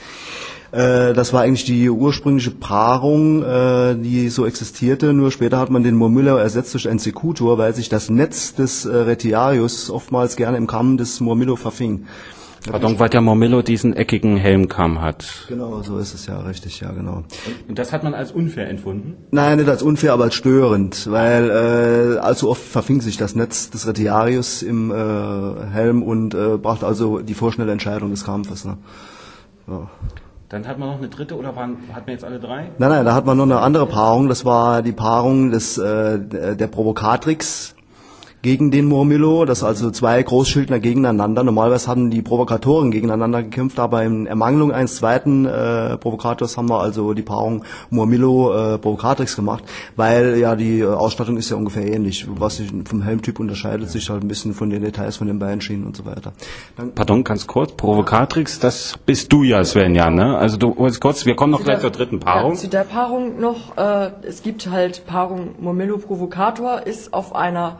[0.75, 5.13] Äh, Das war eigentlich die ursprüngliche Paarung, äh, die so existierte.
[5.13, 8.85] Nur später hat man den Murmillo ersetzt durch einen Secutor, weil sich das Netz des
[8.85, 12.05] äh, Retiarius oftmals gerne im Kamm des Murmillo verfing.
[12.69, 15.45] Pardon, weil der Mormillo diesen eckigen Helmkamm hat.
[15.47, 17.23] Genau, so ist es ja, richtig, ja, genau.
[17.67, 19.13] Und das hat man als unfair empfunden?
[19.29, 23.69] Nein, nicht als unfair, aber als störend, weil äh, allzu oft verfing sich das Netz
[23.69, 24.95] des Retiarius im äh,
[25.71, 28.65] Helm und äh, brachte also die vorschnelle Entscheidung des Kampfes.
[28.65, 28.77] Ne?
[29.67, 29.87] Ja.
[30.55, 32.71] Dann hat man noch eine dritte oder waren, hat man jetzt alle drei?
[32.77, 34.29] Nein, nein, da hat man noch eine andere Paarung.
[34.29, 37.74] Das war die Paarung des äh, der Provocatrix
[38.45, 41.43] gegen den Murmillo, das also zwei Großschildner gegeneinander.
[41.43, 46.79] Normalerweise hatten die Provokatoren gegeneinander gekämpft, aber in Ermangelung eines zweiten äh, Provokators haben wir
[46.79, 49.63] also die Paarung Murmillo äh, Provocatrix gemacht,
[49.95, 52.27] weil ja die äh, Ausstattung ist ja ungefähr ähnlich.
[52.37, 55.87] Was sich vom Helmtyp unterscheidet sich halt ein bisschen von den Details von den Beinschienen
[55.87, 56.33] und so weiter.
[56.77, 60.37] Dann Pardon, ganz kurz, Provocatrix, das bist du ja, Svenja, ne?
[60.37, 62.51] Also du, jetzt kurz, wir kommen noch gleich zur dritten Paarung.
[62.51, 67.79] Ja, zu der Paarung noch, äh, es gibt halt Paarung Murmillo Provocator, ist auf einer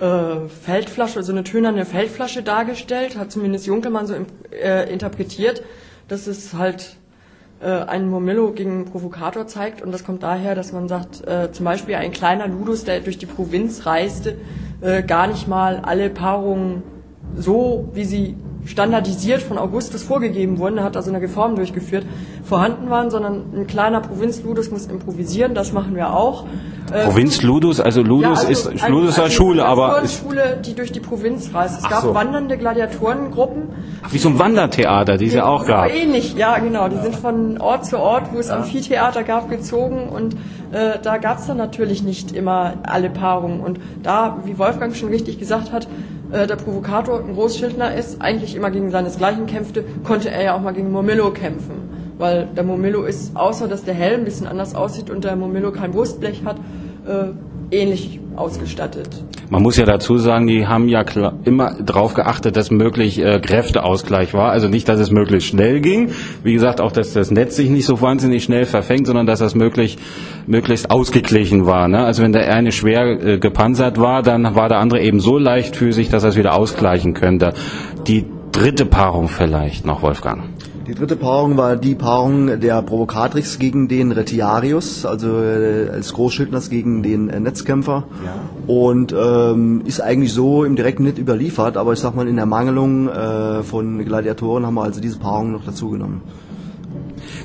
[0.00, 4.14] äh, Feldflasche, also eine tönerne Feldflasche dargestellt, hat zumindest Junkelmann so
[4.50, 5.62] äh, interpretiert,
[6.08, 6.96] dass es halt
[7.60, 9.82] äh, einen Murmillo gegen einen Provokator zeigt.
[9.82, 13.18] Und das kommt daher, dass man sagt, äh, zum Beispiel ein kleiner Ludus, der durch
[13.18, 14.36] die Provinz reiste,
[14.80, 16.82] äh, gar nicht mal alle Paarungen
[17.36, 22.04] so, wie sie standardisiert von Augustus vorgegeben wurden, er hat also eine Reform durchgeführt,
[22.44, 26.44] vorhanden waren, sondern ein kleiner Provinz-Ludus muss improvisieren, das machen wir auch.
[26.92, 30.58] Äh, Provinz Ludus, also Ludus ja, also ist, ein- Ludus eine Schule, aber ist Schule,
[30.64, 31.78] die durch die Provinz reist.
[31.78, 32.14] Es Ach gab so.
[32.14, 33.62] wandernde Gladiatorengruppen,
[34.10, 35.90] wie so ein Wandertheater, die es ja auch gab.
[35.90, 36.88] ähnlich, ja genau.
[36.88, 40.34] Die sind von Ort zu Ort, wo es Amphitheater gab, gezogen und
[40.72, 43.60] äh, da gab es dann natürlich nicht immer alle Paarungen.
[43.60, 45.86] Und da, wie Wolfgang schon richtig gesagt hat,
[46.32, 50.60] äh, der Provokator ein Großschildner ist, eigentlich immer gegen seinesgleichen kämpfte, konnte er ja auch
[50.60, 52.14] mal gegen Murmillo kämpfen.
[52.18, 55.72] Weil der Murmillo ist, außer dass der Helm ein bisschen anders aussieht und der Murmillo
[55.72, 56.56] kein Brustblech hat,
[57.06, 59.08] äh, ähnlich ausgestattet.
[59.50, 61.04] Man muss ja dazu sagen, die haben ja
[61.44, 64.50] immer darauf geachtet, dass möglich äh, Kräfteausgleich war.
[64.50, 66.10] Also nicht, dass es möglichst schnell ging.
[66.42, 69.54] Wie gesagt, auch, dass das Netz sich nicht so wahnsinnig schnell verfängt, sondern dass das
[69.54, 69.98] möglich,
[70.46, 71.88] möglichst ausgeglichen war.
[71.88, 72.04] Ne?
[72.04, 76.08] Also wenn der eine schwer äh, gepanzert war, dann war der andere eben so leichtfüßig,
[76.10, 77.52] dass er es wieder ausgleichen könnte.
[78.06, 80.44] Die dritte Paarung vielleicht noch, Wolfgang.
[80.86, 86.68] Die dritte Paarung war die Paarung der Provocatrix gegen den Retiarius, also äh, als Großschildners
[86.68, 88.04] gegen den äh, Netzkämpfer.
[88.66, 92.44] Und ähm, ist eigentlich so im direkten Nicht überliefert, aber ich sag mal, in der
[92.44, 96.20] Mangelung äh, von Gladiatoren haben wir also diese Paarung noch dazu genommen.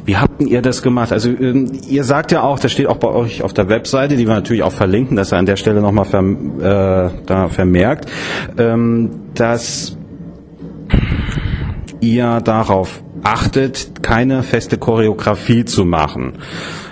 [0.04, 1.14] Wie habt ihr das gemacht?
[1.14, 4.28] Also ähm, ihr sagt ja auch, das steht auch bei euch auf der Webseite, die
[4.28, 8.10] wir natürlich auch verlinken, dass er an der Stelle nochmal verm äh, da vermerkt,
[8.58, 9.96] ähm, dass
[12.02, 16.34] ihr darauf achtet, keine feste Choreografie zu machen.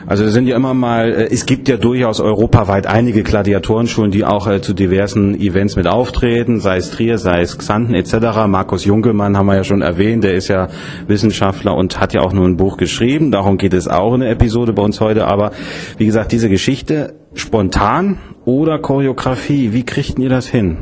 [0.07, 4.23] Also es sind ja immer mal, äh, es gibt ja durchaus europaweit einige Gladiatorenschulen, die
[4.23, 8.47] auch äh, zu diversen Events mit auftreten, sei es Trier, sei es Xanten etc.
[8.47, 10.69] Markus Junkelmann haben wir ja schon erwähnt, der ist ja
[11.07, 14.31] Wissenschaftler und hat ja auch nur ein Buch geschrieben, darum geht es auch in der
[14.31, 15.51] Episode bei uns heute, aber
[15.97, 20.77] wie gesagt, diese Geschichte spontan oder Choreografie, wie kriegten ihr das hin?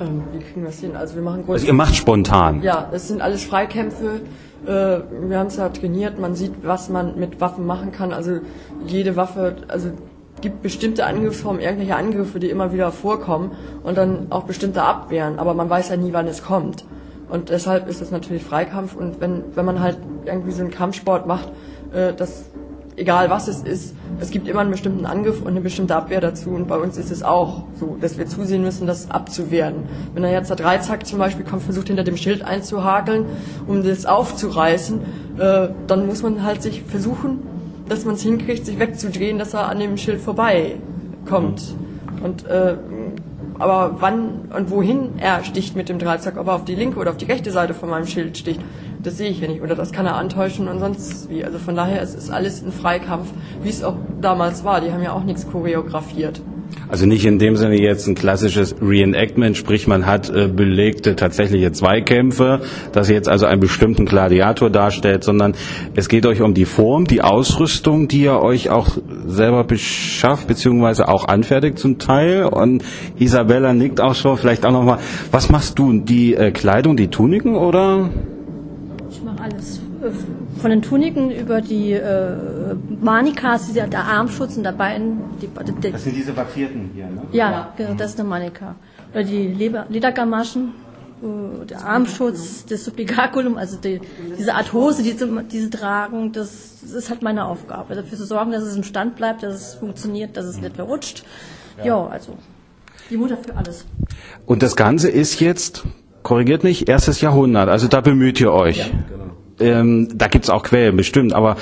[0.00, 0.22] Ähm,
[0.54, 0.96] kriegen das hin?
[0.96, 2.62] Also wir machen Also ihr macht spontan.
[2.62, 4.20] Ja, es sind alles Freikämpfe.
[4.66, 4.68] Äh,
[5.28, 6.18] wir haben es ja trainiert.
[6.18, 8.12] Man sieht, was man mit Waffen machen kann.
[8.12, 8.38] Also
[8.86, 9.90] jede Waffe, also
[10.40, 15.38] gibt bestimmte Angriffsformen, irgendwelche Angriffe, die immer wieder vorkommen und dann auch bestimmte Abwehren.
[15.38, 16.84] Aber man weiß ja nie, wann es kommt.
[17.28, 18.94] Und deshalb ist es natürlich Freikampf.
[18.94, 21.48] Und wenn wenn man halt irgendwie so einen Kampfsport macht,
[21.92, 22.44] äh, das
[22.96, 26.50] egal was es ist, es gibt immer einen bestimmten Angriff und eine bestimmte Abwehr dazu.
[26.50, 29.84] Und bei uns ist es auch so, dass wir zusehen müssen, das abzuwehren.
[30.14, 33.26] Wenn er jetzt der Dreizack zum Beispiel kommt, versucht hinter dem Schild einzuhakeln,
[33.66, 35.00] um das aufzureißen,
[35.38, 37.40] äh, dann muss man halt sich versuchen,
[37.88, 40.76] dass man es hinkriegt, sich wegzudrehen, dass er an dem Schild vorbei
[41.26, 41.74] kommt.
[42.22, 42.76] Und äh,
[43.58, 47.10] aber wann und wohin er sticht mit dem Dreizack, ob er auf die linke oder
[47.10, 48.60] auf die rechte Seite von meinem Schild sticht,
[49.04, 49.62] das sehe ich ja nicht.
[49.62, 51.44] Oder das kann er antäuschen und sonst wie.
[51.44, 53.28] Also von daher es ist alles ein Freikampf,
[53.62, 54.80] wie es auch damals war.
[54.80, 56.40] Die haben ja auch nichts choreografiert.
[56.88, 61.72] Also nicht in dem Sinne jetzt ein klassisches Reenactment, sprich man hat äh, belegte tatsächliche
[61.72, 62.60] Zweikämpfe,
[62.92, 65.54] das jetzt also einen bestimmten Gladiator darstellt, sondern
[65.94, 71.08] es geht euch um die Form, die Ausrüstung, die ihr euch auch selber beschafft, beziehungsweise
[71.08, 72.44] auch anfertigt zum Teil.
[72.44, 72.84] Und
[73.18, 74.98] Isabella nickt auch schon, vielleicht auch nochmal,
[75.30, 75.92] was machst du?
[76.00, 78.10] Die äh, Kleidung, die Tuniken oder?
[79.44, 79.80] Alles.
[80.02, 82.36] Äh, Von den Tuniken über die äh,
[83.00, 85.20] Manikas, der Armschutz und der Bein.
[85.42, 87.22] Die, die, die, sind diese wattierten hier, ne?
[87.32, 88.74] ja, genau, das ist eine Manika.
[89.12, 90.72] Oder die Leber, Ledergamaschen,
[91.22, 94.00] äh, der Armschutz, das Supplicaculum, also die,
[94.38, 97.94] diese Art Hose, die sie, die sie tragen, das, das ist halt meine Aufgabe.
[97.94, 101.24] Dafür zu sorgen, dass es im Stand bleibt, dass es funktioniert, dass es nicht verrutscht.
[101.84, 102.38] Ja, also
[103.10, 103.84] die Mutter für alles.
[104.46, 105.84] Und das Ganze ist jetzt,
[106.22, 107.68] korrigiert mich, erstes Jahrhundert.
[107.68, 108.90] Also da bemüht ihr euch.
[109.60, 111.56] Ähm, da gibt's auch Quellen, bestimmt, aber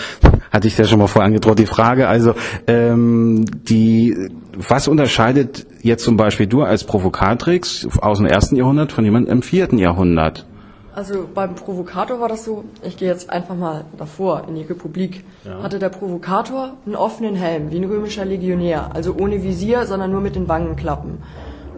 [0.50, 2.34] hatte ich ja schon mal vorher angedroht, die Frage, also
[2.66, 4.16] ähm, die,
[4.56, 9.42] was unterscheidet jetzt zum Beispiel du als Provocatrix aus dem ersten Jahrhundert von jemandem im
[9.42, 10.46] vierten Jahrhundert?
[10.94, 15.24] Also beim Provokator war das so, ich gehe jetzt einfach mal davor in die Republik,
[15.62, 20.20] hatte der Provokator einen offenen Helm, wie ein römischer Legionär, also ohne Visier, sondern nur
[20.20, 21.18] mit den Wangenklappen.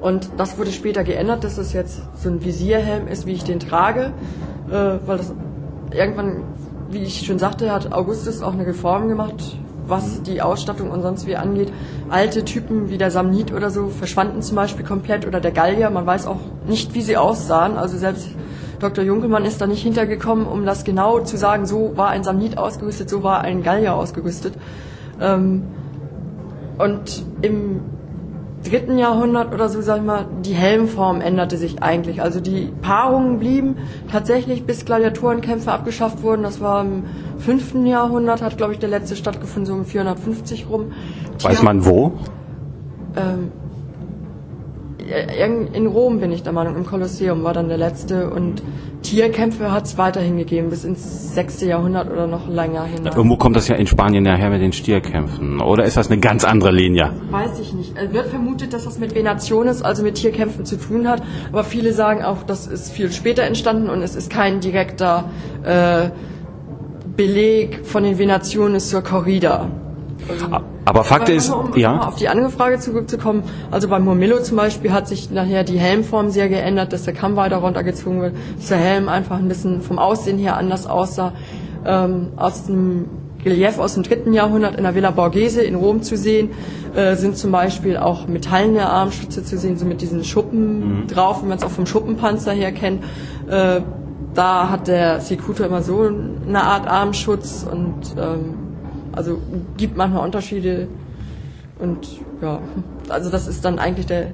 [0.00, 3.61] Und das wurde später geändert, dass es jetzt so ein Visierhelm ist, wie ich den
[3.61, 4.12] trage,
[4.68, 5.33] äh, weil das
[5.95, 6.43] irgendwann,
[6.91, 11.27] wie ich schon sagte, hat Augustus auch eine Reform gemacht, was die Ausstattung und sonst
[11.27, 11.73] wie angeht.
[12.09, 16.07] Alte Typen wie der Samnit oder so verschwanden zum Beispiel komplett oder der Gallier, man
[16.07, 18.29] weiß auch nicht, wie sie aussahen, also selbst
[18.81, 19.05] Dr.
[19.05, 23.09] Junkelmann ist da nicht hintergekommen, um das genau zu sagen, so war ein Samnit ausgerüstet,
[23.09, 24.55] so war ein Gallier ausgerüstet.
[25.21, 25.63] Ähm,
[26.77, 27.81] und im
[28.64, 32.22] dritten Jahrhundert oder so, sag ich mal, die Helmform änderte sich eigentlich.
[32.22, 33.77] Also die Paarungen blieben
[34.11, 36.42] tatsächlich, bis Gladiatorenkämpfe abgeschafft wurden.
[36.42, 37.05] Das war im
[37.38, 40.92] fünften Jahrhundert, hat, glaube ich, der letzte stattgefunden, so um 450 rum.
[41.42, 42.12] Weiß man wo?
[43.16, 43.53] Ähm,
[45.38, 48.62] irgend- in Rom bin ich der Meinung, im Kolosseum war dann der letzte und
[49.05, 53.12] Tierkämpfe hat es weiterhin gegeben, bis ins sechste Jahrhundert oder noch länger hinein.
[53.14, 55.61] Irgendwo kommt das ja in Spanien nachher mit den Stierkämpfen.
[55.61, 57.12] Oder ist das eine ganz andere Linie?
[57.31, 57.95] Weiß ich nicht.
[57.97, 61.93] Es wird vermutet, dass das mit Venationes, also mit Tierkämpfen zu tun hat, aber viele
[61.93, 65.31] sagen auch, das ist viel später entstanden und es ist kein direkter
[65.62, 66.09] äh,
[67.17, 69.71] Beleg von den Venationes zur Corrida.
[70.85, 72.01] Aber Fakt ist, um ja.
[72.01, 76.31] auf die andere Frage zurückzukommen, also beim Murmillo zum Beispiel hat sich nachher die Helmform
[76.31, 79.99] sehr geändert, dass der Kamm weiter runtergezogen wird, dass der Helm einfach ein bisschen vom
[79.99, 81.33] Aussehen her anders aussah.
[81.87, 83.07] Ähm, aus dem
[83.45, 86.51] Relief aus dem dritten Jahrhundert in der Villa Borghese in Rom zu sehen,
[86.95, 91.47] äh, sind zum Beispiel auch metallene Armschütze zu sehen, so mit diesen Schuppen drauf, wie
[91.47, 93.05] man es auch vom Schuppenpanzer her kennt.
[93.49, 93.81] Äh,
[94.35, 96.11] da hat der Secutor immer so
[96.49, 98.63] eine Art Armschutz und ähm,
[99.16, 99.38] also
[99.77, 100.88] gibt manchmal Unterschiede
[101.79, 102.07] und
[102.40, 102.61] ja,
[103.09, 104.33] also das ist dann eigentlich der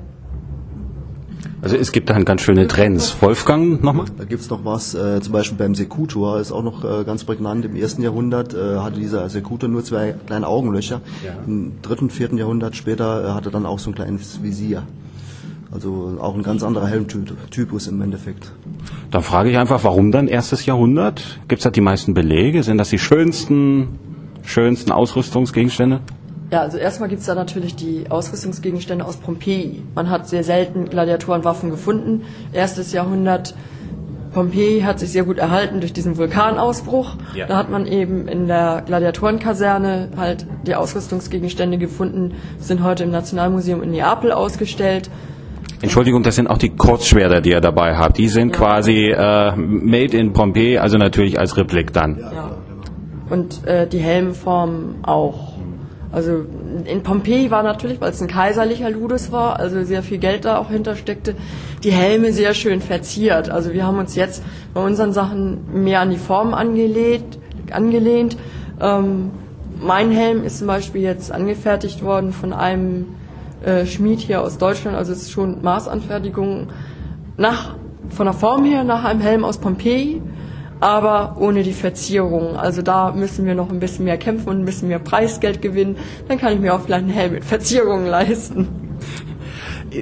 [1.62, 3.16] Also es gibt da ganz schöne Trends.
[3.20, 4.06] Wolfgang nochmal?
[4.16, 7.64] Da gibt's noch was, äh, zum Beispiel beim Sekutor, ist auch noch äh, ganz prägnant.
[7.64, 11.00] Im ersten Jahrhundert äh, hatte dieser Sekutor nur zwei kleine Augenlöcher.
[11.46, 14.84] Im dritten, vierten Jahrhundert später äh, hatte dann auch so ein kleines Visier.
[15.72, 18.50] Also auch ein ganz anderer Helmtypus im Endeffekt.
[19.12, 21.38] Dann frage ich einfach, warum dann erstes Jahrhundert?
[21.46, 22.64] Gibt es da die meisten Belege?
[22.64, 24.00] Sind das die schönsten,
[24.44, 26.00] schönsten Ausrüstungsgegenstände?
[26.50, 29.82] Ja, also erstmal gibt's da natürlich die Ausrüstungsgegenstände aus Pompeji.
[29.94, 32.22] Man hat sehr selten Gladiatorenwaffen gefunden.
[32.52, 33.54] Erstes Jahrhundert
[34.32, 37.16] Pompeji hat sich sehr gut erhalten durch diesen Vulkanausbruch.
[37.34, 37.46] Ja.
[37.46, 43.82] Da hat man eben in der Gladiatorenkaserne halt die Ausrüstungsgegenstände gefunden, sind heute im Nationalmuseum
[43.82, 45.10] in Neapel ausgestellt.
[45.82, 48.18] Entschuldigung, das sind auch die Kurzschwerter, die ihr dabei habt.
[48.18, 52.18] Die sind quasi äh, made in Pompeii, also natürlich als Replik dann.
[52.18, 52.50] Ja.
[53.30, 55.52] Und äh, die Helmform auch.
[56.12, 56.44] Also
[56.86, 60.58] in Pompeji war natürlich, weil es ein kaiserlicher Ludus war, also sehr viel Geld da
[60.58, 61.36] auch hintersteckte,
[61.84, 63.48] die Helme sehr schön verziert.
[63.48, 64.42] Also wir haben uns jetzt
[64.74, 67.38] bei unseren Sachen mehr an die Form angelehnt.
[67.70, 68.36] angelehnt.
[68.80, 69.30] Ähm,
[69.80, 73.06] mein Helm ist zum Beispiel jetzt angefertigt worden von einem
[73.64, 76.68] äh, Schmied hier aus Deutschland, also es ist schon Maßanfertigung
[77.36, 77.76] nach,
[78.10, 80.20] von der Form her nach einem Helm aus Pompeji,
[80.80, 82.56] aber ohne die Verzierung.
[82.56, 85.96] Also da müssen wir noch ein bisschen mehr kämpfen und ein bisschen mehr Preisgeld gewinnen.
[86.28, 88.68] Dann kann ich mir auch vielleicht einen Helm mit Verzierungen leisten.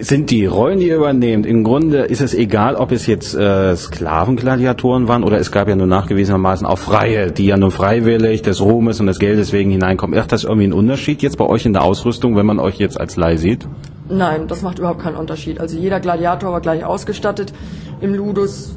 [0.01, 3.75] Sind die Rollen, die ihr übernehmt, im Grunde ist es egal, ob es jetzt äh,
[3.75, 8.61] Sklavengladiatoren waren oder es gab ja nur nachgewiesenermaßen auch Freie, die ja nur freiwillig des
[8.61, 10.19] Ruhmes und des Geldes wegen hineinkommen.
[10.19, 13.01] Macht das irgendwie einen Unterschied jetzt bei euch in der Ausrüstung, wenn man euch jetzt
[13.01, 13.67] als Leih sieht?
[14.11, 15.59] Nein, das macht überhaupt keinen Unterschied.
[15.59, 17.55] Also jeder Gladiator war gleich ausgestattet.
[18.03, 18.77] Im Ludus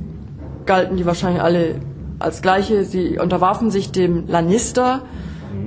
[0.66, 1.76] galten die wahrscheinlich alle
[2.22, 2.84] als gleiche.
[2.84, 5.02] Sie unterwarfen sich dem Lannister.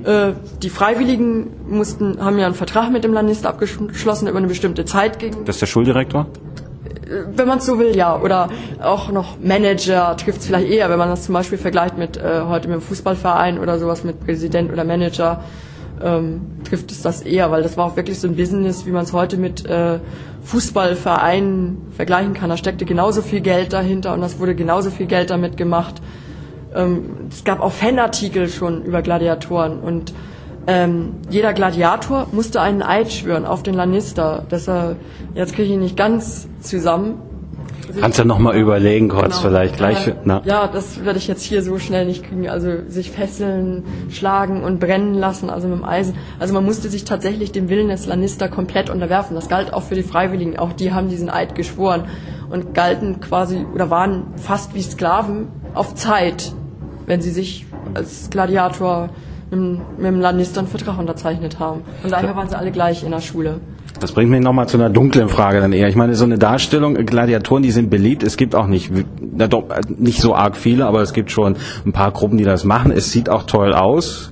[0.03, 4.85] Äh, die Freiwilligen mussten, haben ja einen Vertrag mit dem Lannister abgeschlossen über eine bestimmte
[4.85, 6.27] Zeit gegen, Das ist der Schuldirektor?
[7.35, 8.19] wenn man es so will, ja.
[8.19, 8.49] Oder
[8.81, 12.41] auch noch Manager trifft es vielleicht eher, wenn man das zum Beispiel vergleicht mit äh,
[12.47, 15.43] heute mit dem Fußballverein oder sowas mit Präsident oder Manager,
[16.03, 19.03] ähm, trifft es das eher, weil das war auch wirklich so ein Business, wie man
[19.03, 19.99] es heute mit äh,
[20.43, 22.49] Fußballvereinen vergleichen kann.
[22.49, 26.01] Da steckte genauso viel Geld dahinter und das wurde genauso viel Geld damit gemacht.
[26.75, 30.13] Ähm, es gab auch Fanartikel schon über Gladiatoren und
[30.67, 34.45] ähm, jeder Gladiator musste einen Eid schwören auf den Lannister.
[34.49, 34.95] Dass er,
[35.35, 37.19] jetzt kriege ich ihn nicht ganz zusammen.
[37.99, 39.49] Kannst du noch mal überlegen, kurz Genau.
[39.49, 40.07] vielleicht gleich.
[40.07, 40.13] Äh.
[40.45, 42.49] Ja, das werde ich jetzt hier so schnell nicht kriegen.
[42.49, 46.15] Also sich fesseln, schlagen und brennen lassen, also mit dem Eisen.
[46.39, 49.35] Also man musste sich tatsächlich dem Willen des Lannister komplett unterwerfen.
[49.35, 50.57] Das galt auch für die Freiwilligen.
[50.57, 52.05] Auch die haben diesen Eid geschworen
[52.49, 56.53] und galten quasi oder waren fast wie Sklaven auf Zeit,
[57.05, 59.09] wenn sie sich als Gladiator
[59.51, 59.59] mit,
[59.97, 61.81] mit dem Lannister einen Vertrag unterzeichnet haben.
[62.03, 63.59] Und daher waren sie alle gleich in der Schule.
[63.99, 65.87] Das bringt mich nochmal zu einer dunklen Frage dann eher.
[65.87, 68.23] Ich meine, so eine Darstellung, äh, Gladiatoren, die sind beliebt.
[68.23, 68.91] Es gibt auch nicht,
[69.21, 72.43] na doch, äh, nicht so arg viele, aber es gibt schon ein paar Gruppen, die
[72.43, 72.91] das machen.
[72.91, 74.31] Es sieht auch toll aus.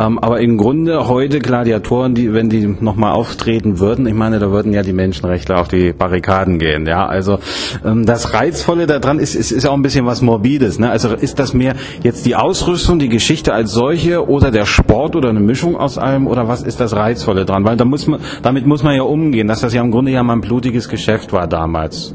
[0.00, 4.50] Ähm, aber im Grunde heute Gladiatoren, die, wenn die nochmal auftreten würden, ich meine, da
[4.50, 6.86] würden ja die Menschenrechtler auf die Barrikaden gehen.
[6.86, 7.38] Ja, also
[7.84, 10.78] ähm, das Reizvolle daran ist, ist, ist auch ein bisschen was Morbides.
[10.78, 10.90] Ne?
[10.90, 15.28] Also ist das mehr jetzt die Ausrüstung, die Geschichte als solche oder der Sport oder
[15.28, 17.64] eine Mischung aus allem oder was ist das Reizvolle dran?
[17.64, 20.22] Weil da muss man, damit muss man ja umgehen, dass das ja im Grunde ja
[20.22, 22.14] mal ein blutiges Geschäft war damals.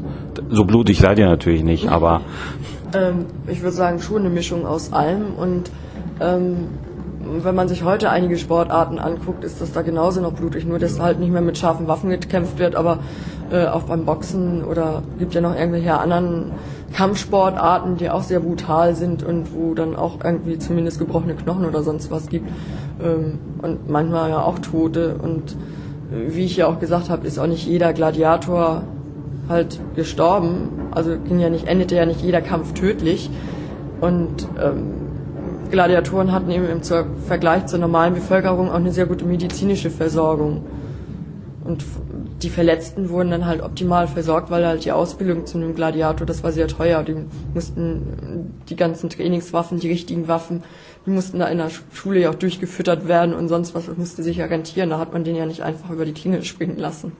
[0.50, 2.22] So blutig seid ihr natürlich nicht, aber
[2.94, 5.34] Ähm, ich würde sagen, schon eine Mischung aus allem.
[5.36, 5.70] Und
[6.20, 6.68] ähm,
[7.42, 10.66] wenn man sich heute einige Sportarten anguckt, ist das da genauso noch blutig.
[10.66, 12.98] Nur, dass halt nicht mehr mit scharfen Waffen gekämpft wird, aber
[13.50, 16.52] äh, auch beim Boxen oder gibt ja noch irgendwelche anderen
[16.92, 21.82] Kampfsportarten, die auch sehr brutal sind und wo dann auch irgendwie zumindest gebrochene Knochen oder
[21.82, 22.48] sonst was gibt.
[23.02, 25.16] Ähm, und manchmal ja auch Tote.
[25.22, 25.52] Und
[26.12, 28.82] äh, wie ich ja auch gesagt habe, ist auch nicht jeder Gladiator
[29.48, 30.68] halt gestorben.
[30.90, 33.30] Also ging ja nicht, endete ja nicht jeder Kampf tödlich.
[34.00, 35.05] Und ähm,
[35.70, 40.64] Gladiatoren hatten eben im Vergleich zur normalen Bevölkerung auch eine sehr gute medizinische Versorgung.
[41.64, 41.84] Und
[42.42, 46.44] die Verletzten wurden dann halt optimal versorgt, weil halt die Ausbildung zu einem Gladiator, das
[46.44, 47.02] war sehr teuer.
[47.02, 47.16] Die
[47.54, 50.62] mussten die ganzen Trainingswaffen, die richtigen Waffen,
[51.06, 54.22] die mussten da in der Sch- Schule ja auch durchgefüttert werden und sonst was, musste
[54.22, 54.90] sich ja rentieren.
[54.90, 57.12] Da hat man den ja nicht einfach über die Klinge springen lassen.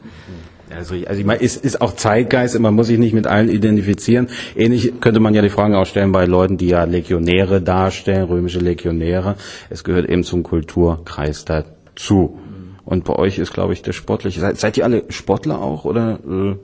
[0.75, 4.29] Also, also ich meine, es ist auch Zeitgeist, man muss sich nicht mit allen identifizieren.
[4.57, 8.59] Ähnlich könnte man ja die Fragen auch stellen bei Leuten, die ja Legionäre darstellen, römische
[8.59, 9.37] Legionäre.
[9.71, 12.39] Es gehört eben zum Kulturkreis dazu.
[12.85, 14.41] Und bei euch ist, glaube ich, der sportliche.
[14.41, 16.19] Seid, seid ihr alle Sportler auch oder?
[16.29, 16.57] Äh,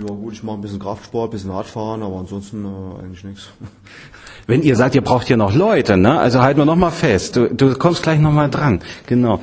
[0.00, 3.50] Ja gut, ich mache ein bisschen Kraftsport, ein bisschen Radfahren, aber ansonsten äh, eigentlich nichts.
[4.46, 6.18] wenn ihr sagt, ihr braucht ja noch Leute, ne?
[6.18, 7.36] Also halten wir noch mal fest.
[7.36, 8.80] Du, du kommst gleich noch mal dran.
[9.06, 9.40] Genau.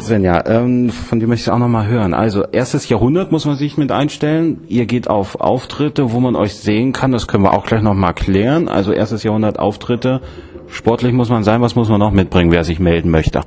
[0.00, 2.14] Svenja, ähm, von dir möchte ich auch noch mal hören.
[2.14, 4.60] Also erstes Jahrhundert muss man sich mit einstellen.
[4.68, 7.12] Ihr geht auf Auftritte, wo man euch sehen kann.
[7.12, 8.68] Das können wir auch gleich noch mal klären.
[8.68, 10.22] Also erstes Jahrhundert Auftritte.
[10.68, 11.60] Sportlich muss man sein.
[11.60, 13.42] Was muss man noch mitbringen, wer sich melden möchte?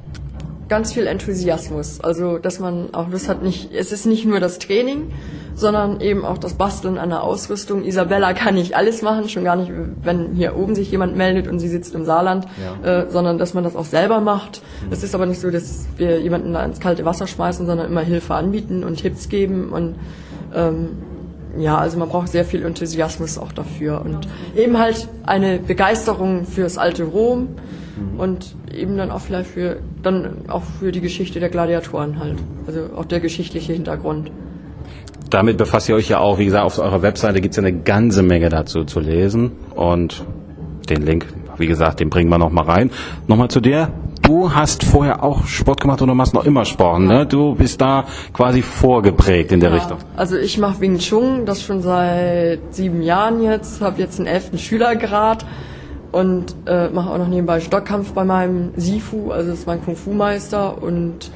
[0.71, 1.99] Ganz viel Enthusiasmus.
[1.99, 5.11] Also, dass man auch Lust hat, nicht, es ist nicht nur das Training,
[5.53, 7.83] sondern eben auch das Basteln an der Ausrüstung.
[7.83, 9.69] Isabella kann nicht alles machen, schon gar nicht,
[10.01, 12.47] wenn hier oben sich jemand meldet und sie sitzt im Saarland,
[12.83, 14.61] äh, sondern dass man das auch selber macht.
[14.89, 18.01] Es ist aber nicht so, dass wir jemanden da ins kalte Wasser schmeißen, sondern immer
[18.01, 19.95] Hilfe anbieten und Tipps geben und
[20.55, 20.99] ähm,
[21.57, 26.77] ja, also man braucht sehr viel Enthusiasmus auch dafür und eben halt eine Begeisterung fürs
[26.77, 27.49] alte Rom
[28.17, 32.37] und eben dann auch vielleicht für dann auch für die Geschichte der Gladiatoren halt,
[32.67, 34.31] also auch der geschichtliche Hintergrund.
[35.29, 37.77] Damit befasst ihr euch ja auch, wie gesagt, auf eurer Webseite gibt es ja eine
[37.77, 40.25] ganze Menge dazu zu lesen und
[40.89, 41.27] den Link,
[41.57, 42.91] wie gesagt, den bringen wir noch mal rein.
[43.27, 43.91] Nochmal zu dir.
[44.31, 47.25] Du hast vorher auch Sport gemacht oder machst noch immer Sport, ne?
[47.25, 49.97] Du bist da quasi vorgeprägt in der Ja, Richtung.
[50.15, 54.57] Also ich mache Wing Chun, das schon seit sieben Jahren jetzt, habe jetzt einen elften
[54.57, 55.45] Schülergrad
[56.13, 60.81] und äh, mache auch noch nebenbei Stockkampf bei meinem Sifu, also das ist mein Kung-Fu-Meister
[60.81, 61.29] und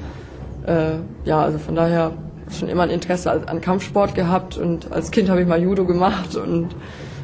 [0.65, 0.91] äh,
[1.25, 2.13] ja, also von daher
[2.57, 5.83] schon immer ein Interesse an an Kampfsport gehabt und als Kind habe ich mal Judo
[5.83, 6.69] gemacht und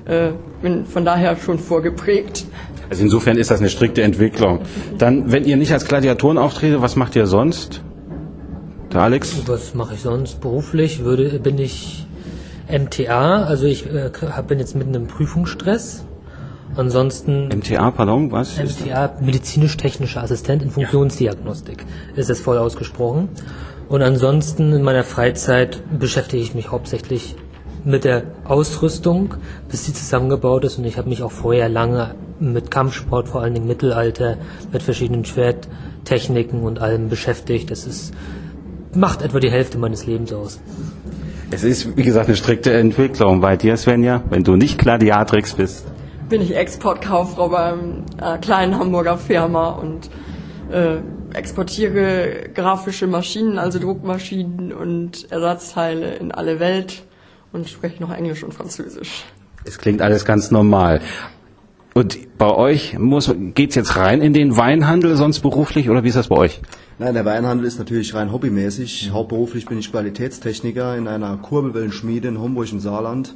[0.04, 2.46] äh, bin von daher schon vorgeprägt.
[2.92, 4.60] Also insofern ist das eine strikte Entwicklung.
[4.98, 7.82] Dann, wenn ihr nicht als Gladiatoren auftretet, was macht ihr sonst?
[8.92, 9.44] Der Alex?
[9.46, 11.06] Was mache ich sonst beruflich?
[11.06, 12.06] Würde, bin ich
[12.70, 14.12] MTA, also ich äh,
[14.46, 16.06] bin jetzt mitten im Prüfungsstress.
[16.76, 18.58] Ansonsten MTA, pardon, was?
[18.58, 21.86] MTA, medizinisch-technischer Assistent in Funktionsdiagnostik,
[22.18, 23.30] ist es voll ausgesprochen.
[23.88, 27.36] Und ansonsten in meiner Freizeit beschäftige ich mich hauptsächlich
[27.84, 29.36] mit der Ausrüstung,
[29.70, 30.78] bis sie zusammengebaut ist.
[30.78, 34.38] Und ich habe mich auch vorher lange mit Kampfsport, vor allen Dingen Mittelalter,
[34.72, 37.72] mit verschiedenen Schwerttechniken und allem beschäftigt.
[37.72, 38.14] Das ist,
[38.94, 40.60] macht etwa die Hälfte meines Lebens aus.
[41.52, 43.42] Es ist, wie gesagt, eine strikte Entwicklung.
[43.42, 45.86] Bei dir, Svenja, wenn du nicht Gladiatrix bist.
[46.30, 47.74] bin ich Exportkauffrau bei
[48.18, 50.10] einer kleinen Hamburger Firma und
[50.72, 51.00] äh,
[51.34, 57.04] exportiere grafische Maschinen, also Druckmaschinen und Ersatzteile in alle Welt
[57.52, 59.26] und spreche noch Englisch und Französisch.
[59.66, 61.02] Es klingt alles ganz normal.
[61.94, 66.16] Und bei euch muss, geht's jetzt rein in den Weinhandel, sonst beruflich, oder wie ist
[66.16, 66.62] das bei euch?
[67.00, 69.12] Nein, der Weinhandel ist natürlich rein hobbymäßig.
[69.12, 73.36] Hauptberuflich bin ich Qualitätstechniker in einer Kurbelwellenschmiede in Homburg im Saarland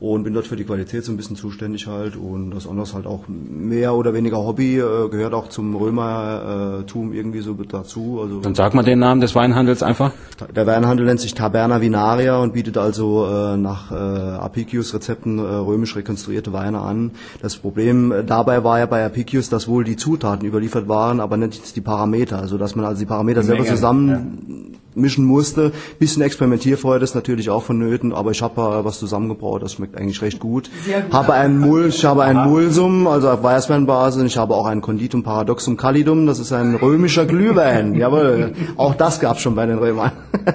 [0.00, 3.06] und bin dort für die Qualität so ein bisschen zuständig halt und das anderes halt
[3.06, 8.20] auch mehr oder weniger Hobby, äh, gehört auch zum Römertum irgendwie so dazu.
[8.22, 10.12] Also Dann sag mal den Namen des Weinhandels einfach.
[10.54, 15.42] der Weinhandel nennt sich Taberna Vinaria und bietet also äh, nach äh, Apicius Rezepten äh,
[15.42, 17.10] römisch rekonstruierte Weine an.
[17.42, 21.36] Das Problem äh, dabei war ja bei Apicius, dass wohl die Zutaten überliefert waren, aber
[21.36, 22.38] nicht die Parameter.
[22.38, 24.67] Also dass man also die Parameter selber zusammen
[24.98, 25.72] mischen musste.
[25.98, 30.20] Bisschen Experimentierfreude ist natürlich auch vonnöten, aber ich habe äh, was zusammengebraut, das schmeckt eigentlich
[30.20, 30.48] recht gut.
[30.48, 30.70] Gut.
[31.12, 34.80] Habe einen Mul, ich habe einen Mulsum, also auf Weißweinbasis, und ich habe auch ein
[34.80, 37.94] Conditum Paradoxum Calidum, das ist ein römischer Glühwein.
[37.98, 40.12] Jawohl, auch das gab's schon bei den Römern.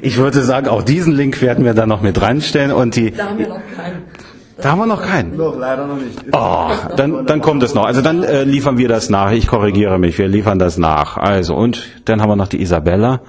[0.00, 3.26] Ich würde sagen, auch diesen Link werden wir da noch mit reinstellen und die, Da
[3.26, 4.02] haben wir noch keinen.
[4.56, 5.36] da haben wir noch keinen.
[5.36, 6.18] Noch leider noch nicht.
[6.32, 7.84] Oh, dann, dann kommt es noch.
[7.84, 9.32] Also dann äh, liefern wir das nach.
[9.32, 10.16] Ich korrigiere mich.
[10.18, 11.16] Wir liefern das nach.
[11.16, 13.20] Also und dann haben wir noch die Isabella.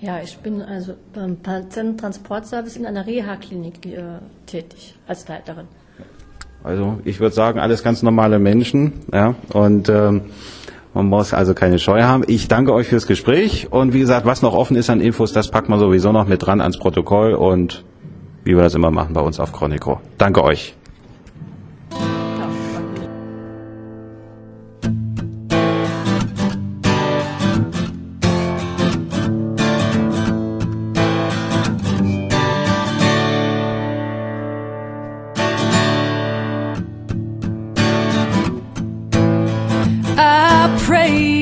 [0.00, 4.02] Ja, ich bin also beim Patiententransportservice in einer Reha-Klinik äh,
[4.46, 5.66] tätig als Leiterin.
[6.64, 8.92] Also ich würde sagen, alles ganz normale Menschen.
[9.12, 10.22] Ja und ähm,
[10.94, 12.24] man muss also keine Scheu haben.
[12.26, 15.50] Ich danke euch fürs Gespräch und wie gesagt, was noch offen ist an Infos, das
[15.50, 17.84] packt man sowieso noch mit dran ans Protokoll und
[18.42, 20.00] wie wir das immer machen bei uns auf Chronico.
[20.18, 20.74] Danke euch.
[40.90, 41.39] pray.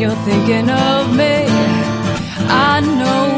[0.00, 1.44] You're thinking of me.
[2.48, 3.29] I know